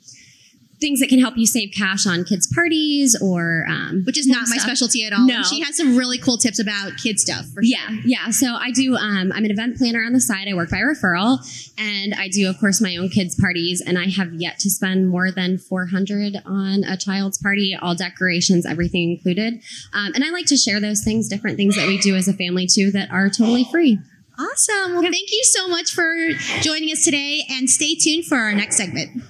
[0.81, 4.49] things that can help you save cash on kids' parties or um, Which is not
[4.49, 5.27] my specialty at all.
[5.27, 5.37] No.
[5.37, 7.47] And she has some really cool tips about kid stuff.
[7.47, 7.79] For sure.
[7.79, 8.31] Yeah, yeah.
[8.31, 8.97] So I do.
[8.97, 10.49] Um, I'm an event planner on the side.
[10.49, 11.39] I work by referral,
[11.79, 13.83] and I do, of course, my own kids' parties.
[13.85, 18.67] And I have yet to spend more than 400 on a child's party, all decorations,
[18.67, 19.55] everything included.
[19.93, 22.33] Um, and I like to share those things, different things that we do as a
[22.33, 23.99] family too, that are totally free.
[24.39, 24.93] Awesome.
[24.93, 26.15] Well, thank you so much for
[26.61, 29.21] joining us today and stay tuned for our next segment.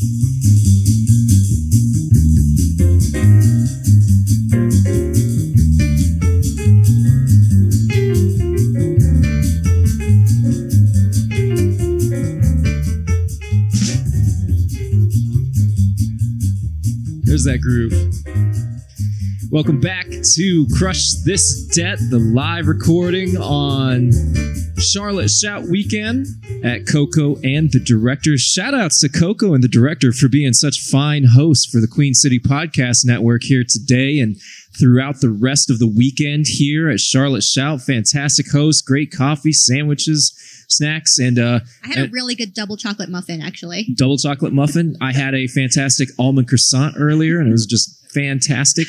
[0.00, 0.14] There's
[17.44, 17.92] that groove.
[19.50, 24.12] Welcome back to Crush This Debt, the live recording on
[24.80, 26.26] Charlotte Shout Weekend
[26.64, 28.36] at Coco and the director.
[28.38, 32.14] Shout outs to Coco and the director for being such fine hosts for the Queen
[32.14, 34.36] City Podcast Network here today and
[34.78, 37.82] throughout the rest of the weekend here at Charlotte Shout.
[37.82, 40.32] Fantastic host, great coffee, sandwiches,
[40.68, 43.88] snacks, and uh, I had a really good double chocolate muffin, actually.
[43.96, 44.96] double chocolate muffin.
[45.00, 48.88] I had a fantastic almond croissant earlier, and it was just fantastic.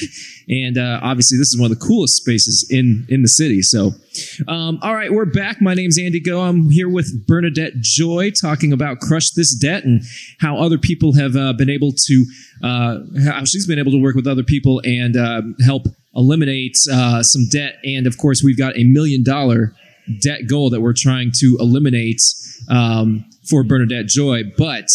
[0.50, 3.62] And uh, obviously, this is one of the coolest spaces in in the city.
[3.62, 3.92] So,
[4.48, 5.62] um, all right, we're back.
[5.62, 6.48] My name's Andy Goh.
[6.48, 10.02] I'm here with Bernadette Joy talking about Crush This Debt and
[10.40, 12.26] how other people have uh, been able to,
[12.64, 17.24] uh, how she's been able to work with other people and uh, help eliminate uh,
[17.24, 17.76] some debt.
[17.84, 19.74] And of course, we've got a million dollar
[20.22, 22.22] debt goal that we're trying to eliminate
[22.70, 24.44] um, for Bernadette Joy.
[24.58, 24.86] But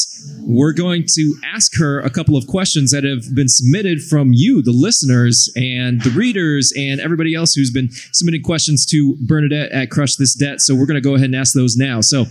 [0.41, 4.63] we're going to ask her a couple of questions that have been submitted from you,
[4.63, 9.91] the listeners, and the readers, and everybody else who's been submitting questions to Bernadette at
[9.91, 10.61] Crush This Debt.
[10.61, 12.01] So we're going to go ahead and ask those now.
[12.01, 12.25] So,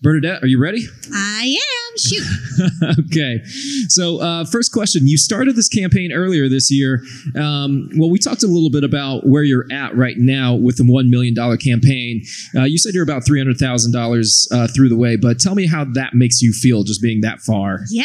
[0.00, 0.86] Bernadette, are you ready?
[1.12, 1.98] I am.
[1.98, 2.22] Shoot.
[3.10, 3.42] okay.
[3.88, 5.08] So, uh, first question.
[5.08, 7.02] You started this campaign earlier this year.
[7.34, 10.84] Um, well, we talked a little bit about where you're at right now with the
[10.84, 12.22] $1 million campaign.
[12.54, 16.14] Uh, you said you're about $300,000 uh, through the way, but tell me how that
[16.14, 17.80] makes you feel just being that far.
[17.90, 18.04] Yeah.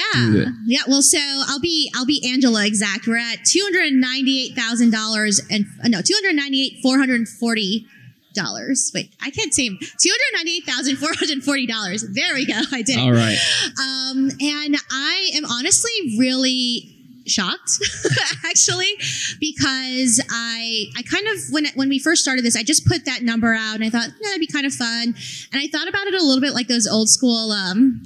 [0.65, 0.81] Yeah.
[0.87, 3.05] Well, so I'll be, I'll be Angela exact.
[3.05, 7.85] We're at $298,000 and uh, no, 298, 440
[8.33, 8.91] dollars.
[8.93, 12.05] Wait, I can't say two hundred ninety eight thousand four hundred forty dollars.
[12.13, 12.59] There we go.
[12.71, 12.97] I did.
[12.97, 13.01] it.
[13.01, 13.37] All right.
[13.79, 16.89] Um, and I am honestly really
[17.25, 17.79] shocked
[18.45, 18.91] actually
[19.39, 23.21] because I I kind of when when we first started this I just put that
[23.23, 25.15] number out and I thought yeah, that'd be kind of fun
[25.53, 28.03] and I thought about it a little bit like those old school um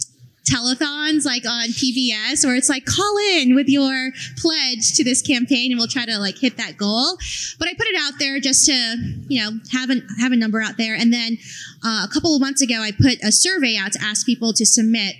[0.48, 5.72] telethons like on PBS where it's like call in with your pledge to this campaign
[5.72, 7.18] and we'll try to like hit that goal.
[7.60, 8.74] But I put it out there just to
[9.28, 10.96] you know have a have a number out there.
[10.96, 11.38] And then
[11.84, 14.66] uh, a couple of months ago I put a survey out to ask people to
[14.66, 15.16] submit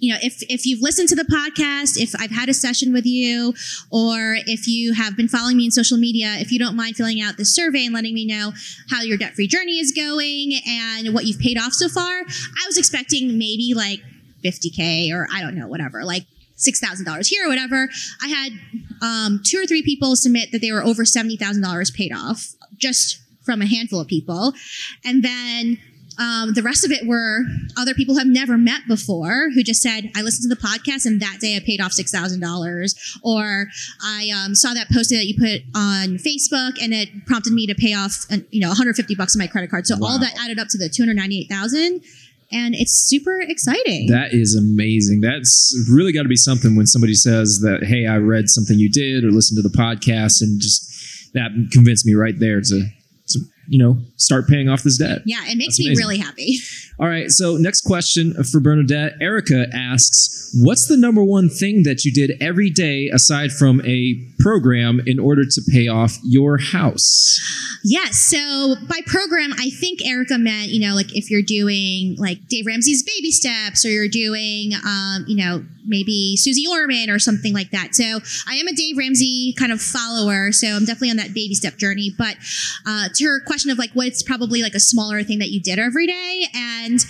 [0.00, 3.06] you know if if you've listened to the podcast if i've had a session with
[3.06, 3.54] you
[3.90, 7.20] or if you have been following me in social media if you don't mind filling
[7.20, 8.52] out this survey and letting me know
[8.90, 12.66] how your debt free journey is going and what you've paid off so far i
[12.66, 14.00] was expecting maybe like
[14.44, 16.24] 50k or i don't know whatever like
[16.58, 17.88] $6000 here or whatever.
[18.20, 18.52] I had
[19.00, 23.62] um, two or three people submit that they were over $70000 paid off just from
[23.62, 24.52] a handful of people.
[25.04, 25.78] And then
[26.18, 27.44] um, the rest of it were
[27.76, 31.06] other people who I've never met before who just said, I listened to the podcast
[31.06, 33.18] and that day I paid off $6,000.
[33.22, 33.66] Or
[34.02, 37.74] I um, saw that posted that you put on Facebook and it prompted me to
[37.74, 39.86] pay off, you know, 150 bucks on my credit card.
[39.86, 40.08] So Wow.
[40.08, 42.02] all that added up to the 298,000
[42.50, 44.08] and it's super exciting.
[44.08, 45.20] That is amazing.
[45.20, 48.90] That's really got to be something when somebody says that, hey, I read something you
[48.90, 52.86] did or listened to the podcast and just that convinced me right there to,
[53.28, 55.22] to you know, start paying off this debt.
[55.26, 56.04] yeah, it makes That's me amazing.
[56.04, 56.58] really happy.
[57.00, 57.30] All right.
[57.30, 59.12] So, next question for Bernadette.
[59.20, 64.14] Erica asks, What's the number one thing that you did every day aside from a
[64.40, 67.38] program in order to pay off your house?
[67.84, 68.16] Yes.
[68.16, 72.66] So by program, I think Erica meant, you know, like if you're doing like Dave
[72.66, 77.70] Ramsey's baby steps or you're doing, um, you know, maybe Susie Orman or something like
[77.70, 77.94] that.
[77.94, 80.52] So I am a Dave Ramsey kind of follower.
[80.52, 82.10] So I'm definitely on that baby step journey.
[82.16, 82.36] But
[82.86, 85.78] uh, to her question of like what's probably like a smaller thing that you did
[85.78, 86.44] every day.
[86.54, 87.00] And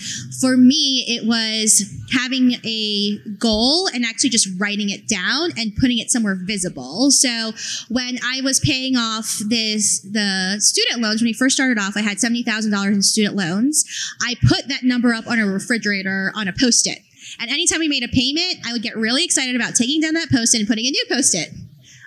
[0.40, 5.98] for me, it was having a goal and actually just writing it down and putting
[5.98, 7.10] it somewhere visible.
[7.10, 7.52] So
[7.88, 12.00] when I was paying off this the student loans when we first started off, I
[12.00, 13.84] had seventy thousand dollars in student loans.
[14.22, 16.98] I put that number up on a refrigerator on a post-it.
[17.38, 20.30] And anytime we made a payment, I would get really excited about taking down that
[20.30, 21.50] post-it and putting a new post-it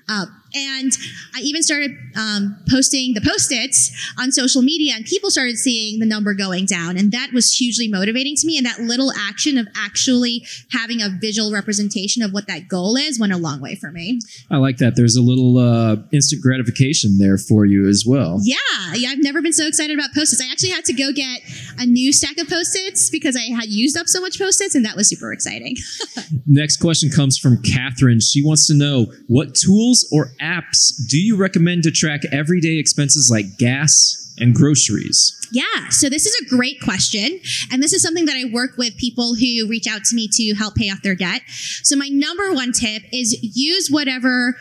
[0.09, 0.29] up.
[0.53, 0.91] And
[1.35, 6.05] I even started um, posting the post-its on social media, and people started seeing the
[6.05, 8.57] number going down, and that was hugely motivating to me.
[8.57, 13.19] And that little action of actually having a visual representation of what that goal is
[13.19, 14.19] went a long way for me.
[14.49, 14.95] I like that.
[14.95, 18.39] There's a little uh, instant gratification there for you as well.
[18.43, 18.57] Yeah,
[18.93, 20.41] yeah, I've never been so excited about post-its.
[20.41, 21.41] I actually had to go get
[21.79, 24.95] a new stack of post-its because I had used up so much post-its, and that
[24.95, 25.77] was super exciting.
[26.45, 28.19] Next question comes from Catherine.
[28.19, 33.29] She wants to know what tools or apps do you recommend to track everyday expenses
[33.31, 35.37] like gas and groceries?
[35.51, 37.41] Yeah, so this is a great question.
[37.71, 40.53] And this is something that I work with people who reach out to me to
[40.55, 41.41] help pay off their debt.
[41.83, 44.55] So, my number one tip is use whatever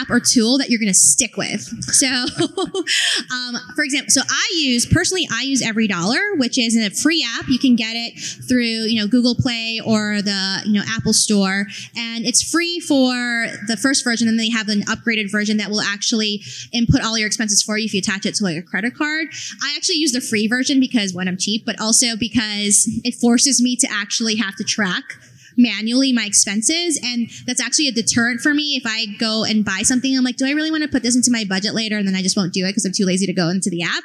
[0.00, 1.62] app or tool that you're going to stick with.
[1.94, 6.90] So, um, for example, so I use personally, I use Every Dollar, which is a
[6.90, 7.48] free app.
[7.48, 8.18] You can get it
[8.48, 11.66] through you know Google Play or the you know Apple Store,
[11.96, 13.12] and it's free for
[13.66, 14.28] the first version.
[14.28, 17.78] And then they have an upgraded version that will actually input all your expenses for
[17.78, 19.28] you if you attach it to like a credit card.
[19.62, 23.62] I actually use the free version because one, I'm cheap, but also because it forces
[23.62, 25.04] me to actually have to track
[25.56, 26.98] manually my expenses.
[27.02, 28.76] And that's actually a deterrent for me.
[28.76, 31.16] If I go and buy something, I'm like, do I really want to put this
[31.16, 31.96] into my budget later?
[31.96, 33.82] And then I just won't do it because I'm too lazy to go into the
[33.82, 34.04] app.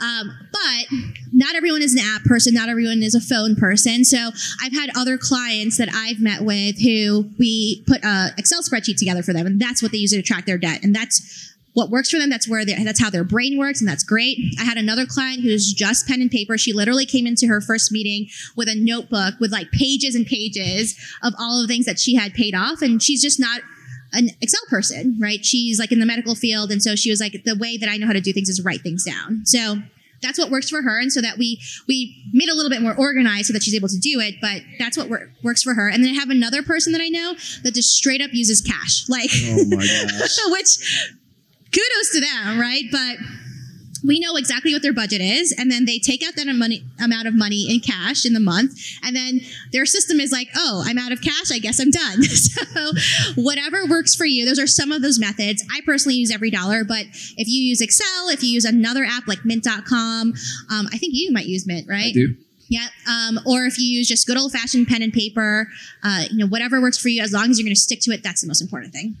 [0.00, 0.98] Um, but
[1.32, 2.54] not everyone is an app person.
[2.54, 4.04] Not everyone is a phone person.
[4.04, 4.30] So
[4.62, 9.22] I've had other clients that I've met with who we put a Excel spreadsheet together
[9.22, 9.46] for them.
[9.46, 10.82] And that's what they use to track their debt.
[10.82, 12.30] And that's what works for them.
[12.30, 14.38] That's where that's how their brain works, and that's great.
[14.58, 16.58] I had another client who's just pen and paper.
[16.58, 20.98] She literally came into her first meeting with a notebook with like pages and pages
[21.22, 23.60] of all of the things that she had paid off, and she's just not
[24.12, 25.44] an Excel person, right?
[25.44, 27.96] She's like in the medical field, and so she was like, the way that I
[27.96, 29.42] know how to do things is write things down.
[29.44, 29.76] So
[30.22, 32.94] that's what works for her and so that we we made a little bit more
[32.94, 35.88] organized so that she's able to do it but that's what wor- works for her
[35.88, 39.04] and then i have another person that i know that just straight up uses cash
[39.08, 40.38] like Oh my gosh.
[40.48, 41.10] which
[41.72, 42.84] kudos to them, right?
[42.90, 43.16] But
[44.04, 47.28] we know exactly what their budget is, and then they take out that money, amount
[47.28, 49.40] of money in cash in the month, and then
[49.72, 51.50] their system is like, "Oh, I'm out of cash.
[51.52, 52.92] I guess I'm done." so,
[53.36, 54.46] whatever works for you.
[54.46, 55.64] Those are some of those methods.
[55.72, 57.04] I personally use every dollar, but
[57.36, 60.34] if you use Excel, if you use another app like Mint.com,
[60.70, 62.10] um, I think you might use Mint, right?
[62.10, 62.36] I do.
[62.68, 62.86] Yeah.
[63.08, 65.66] Um, or if you use just good old fashioned pen and paper,
[66.04, 68.12] uh, you know, whatever works for you, as long as you're going to stick to
[68.12, 69.16] it, that's the most important thing.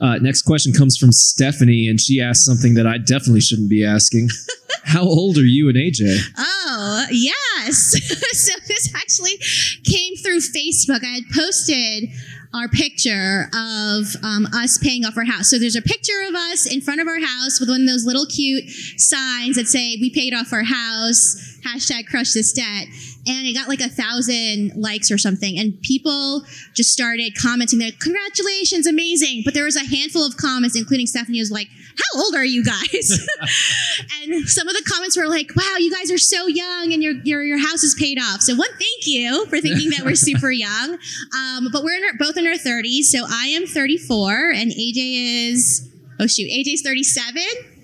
[0.00, 3.84] Uh, next question comes from Stephanie, and she asked something that I definitely shouldn't be
[3.84, 4.28] asking.
[4.84, 6.18] How old are you and AJ?
[6.38, 7.76] Oh, yes.
[8.32, 9.36] so this actually
[9.84, 11.04] came through Facebook.
[11.04, 12.08] I had posted
[12.52, 15.48] our picture of um, us paying off our house.
[15.48, 18.04] So there's a picture of us in front of our house with one of those
[18.04, 22.86] little cute signs that say, We paid off our house, hashtag crush this debt.
[23.26, 25.58] And it got like a thousand likes or something.
[25.58, 26.42] And people
[26.74, 29.42] just started commenting, they're like, Congratulations, amazing.
[29.44, 32.64] But there was a handful of comments, including Stephanie, was like, How old are you
[32.64, 33.28] guys?
[34.22, 37.14] and some of the comments were like, Wow, you guys are so young and your,
[37.24, 38.40] your, your house is paid off.
[38.40, 40.98] So, one, thank you for thinking that we're super young.
[41.36, 43.04] Um, but we're in our, both in our 30s.
[43.04, 47.42] So, I am 34 and AJ is, oh shoot, AJ's 37.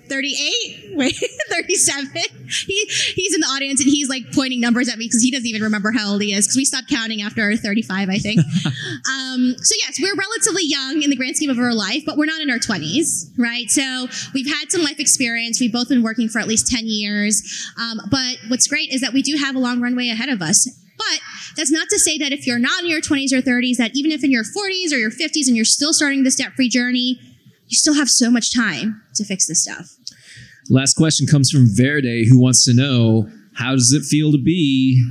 [0.09, 1.15] 38 wait
[1.49, 2.09] 37
[2.65, 2.85] he
[3.15, 5.61] he's in the audience and he's like pointing numbers at me because he doesn't even
[5.61, 8.41] remember how old he is because we stopped counting after 35 i think.
[9.07, 12.25] Um, so yes we're relatively young in the grand scheme of our life but we're
[12.25, 13.69] not in our 20s right?
[13.69, 15.59] So we've had some life experience.
[15.59, 17.67] We've both been working for at least 10 years.
[17.79, 20.67] Um, but what's great is that we do have a long runway ahead of us.
[20.97, 21.19] But
[21.55, 24.11] that's not to say that if you're not in your 20s or 30s that even
[24.11, 27.19] if in your 40s or your 50s and you're still starting this debt-free journey
[27.67, 29.96] you still have so much time to fix this stuff
[30.69, 35.03] Last question comes from Verde, who wants to know how does it feel to be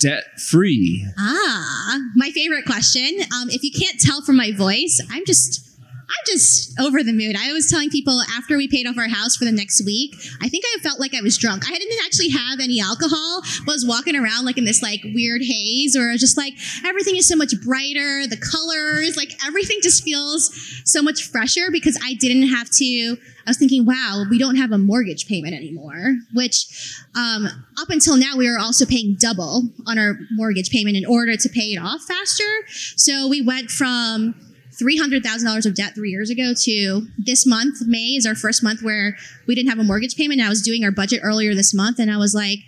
[0.00, 1.06] debt free?
[1.18, 3.20] Ah, my favorite question.
[3.34, 5.62] Um, if you can't tell from my voice, I'm just.
[6.06, 7.36] I'm just over the mood.
[7.38, 10.48] I was telling people after we paid off our house for the next week, I
[10.48, 11.64] think I felt like I was drunk.
[11.66, 15.42] I didn't actually have any alcohol, but was walking around like in this like weird
[15.42, 20.50] haze, or just like everything is so much brighter, the colors, like everything just feels
[20.84, 23.16] so much fresher because I didn't have to.
[23.46, 27.46] I was thinking, wow, we don't have a mortgage payment anymore, which um,
[27.78, 31.48] up until now we were also paying double on our mortgage payment in order to
[31.48, 32.50] pay it off faster.
[32.96, 34.34] So we went from
[34.80, 39.16] $300,000 of debt three years ago to this month, May is our first month where
[39.46, 40.40] we didn't have a mortgage payment.
[40.40, 42.58] I was doing our budget earlier this month and I was like,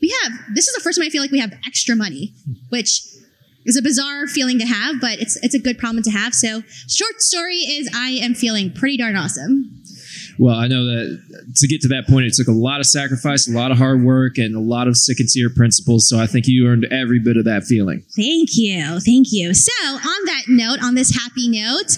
[0.00, 2.34] we have, this is the first time I feel like we have extra money,
[2.68, 3.02] which
[3.64, 6.34] is a bizarre feeling to have, but it's, it's a good problem to have.
[6.34, 9.82] So short story is I am feeling pretty darn awesome.
[10.38, 13.48] Well, I know that to get to that point, it took a lot of sacrifice,
[13.48, 16.08] a lot of hard work, and a lot of sick and sincere principles.
[16.08, 18.04] So I think you earned every bit of that feeling.
[18.16, 19.00] Thank you.
[19.00, 19.54] Thank you.
[19.54, 21.96] So, on that note, on this happy note,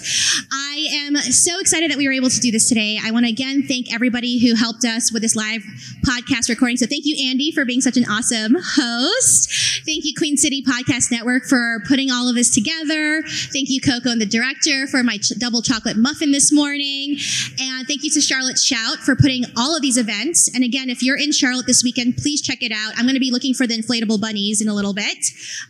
[0.51, 2.99] I am so excited that we were able to do this today.
[3.01, 5.63] I want to again thank everybody who helped us with this live
[6.05, 6.77] podcast recording.
[6.77, 9.51] So, thank you, Andy, for being such an awesome host.
[9.85, 13.23] Thank you, Queen City Podcast Network, for putting all of this together.
[13.53, 17.17] Thank you, Coco and the director, for my ch- double chocolate muffin this morning.
[17.59, 20.49] And thank you to Charlotte Shout for putting all of these events.
[20.55, 22.93] And again, if you're in Charlotte this weekend, please check it out.
[22.95, 25.17] I'm going to be looking for the inflatable bunnies in a little bit.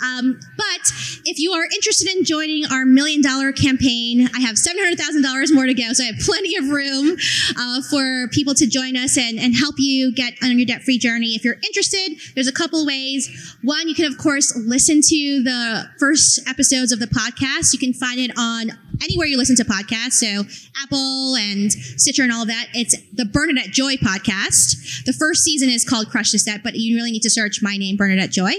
[0.03, 0.93] Um, but
[1.25, 5.73] if you are interested in joining our million dollar campaign, I have $700,000 more to
[5.73, 5.91] go.
[5.93, 7.17] So I have plenty of room
[7.57, 10.99] uh, for people to join us and, and help you get on your debt free
[10.99, 11.33] journey.
[11.33, 13.57] If you're interested, there's a couple ways.
[13.63, 17.73] One, you can, of course, listen to the first episodes of the podcast.
[17.73, 20.13] You can find it on anywhere you listen to podcasts.
[20.13, 20.43] So
[20.83, 22.67] Apple and Stitcher and all of that.
[22.73, 25.05] It's the Bernadette Joy podcast.
[25.05, 27.77] The first season is called Crush This Debt, but you really need to search my
[27.77, 28.51] name, Bernadette Joy.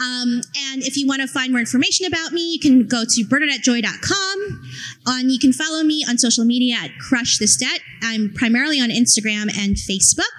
[0.00, 0.42] Um,
[0.72, 4.70] and if you want to find more information about me, you can go to bernadettejoy.com.
[5.06, 7.80] And you can follow me on social media at Crush This Debt.
[8.02, 10.36] I'm primarily on Instagram and Facebook.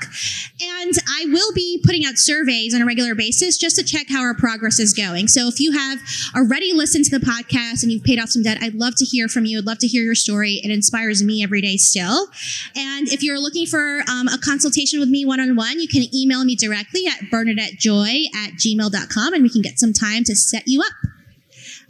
[0.61, 4.07] And I will be putting putting out surveys on a regular basis just to check
[4.07, 5.27] how our progress is going.
[5.27, 5.99] So if you have
[6.35, 9.27] already listened to the podcast and you've paid off some debt, I'd love to hear
[9.27, 9.57] from you.
[9.57, 10.61] I'd love to hear your story.
[10.63, 12.27] It inspires me every day still.
[12.75, 16.03] And if you're looking for um, a consultation with me one on one, you can
[16.13, 20.63] email me directly at bernadettejoy at gmail.com and we can get some time to set
[20.67, 20.93] you up.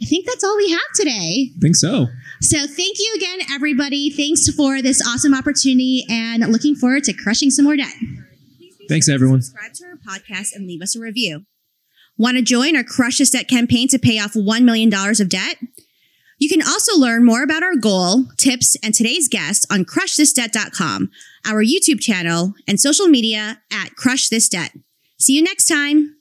[0.00, 1.50] I think that's all we have today.
[1.54, 2.06] I think so.
[2.40, 4.10] So thank you again, everybody.
[4.10, 7.92] Thanks for this awesome opportunity and looking forward to crushing some more debt.
[8.88, 9.42] Thanks, everyone.
[9.42, 11.44] Subscribe to our podcast and leave us a review.
[12.16, 15.56] Want to join our Crush This Debt campaign to pay off $1 million of debt?
[16.38, 21.10] You can also learn more about our goal, tips, and today's guest on crushthisdebt.com,
[21.46, 24.72] our YouTube channel, and social media at Crush This Debt.
[25.18, 26.16] See you next time.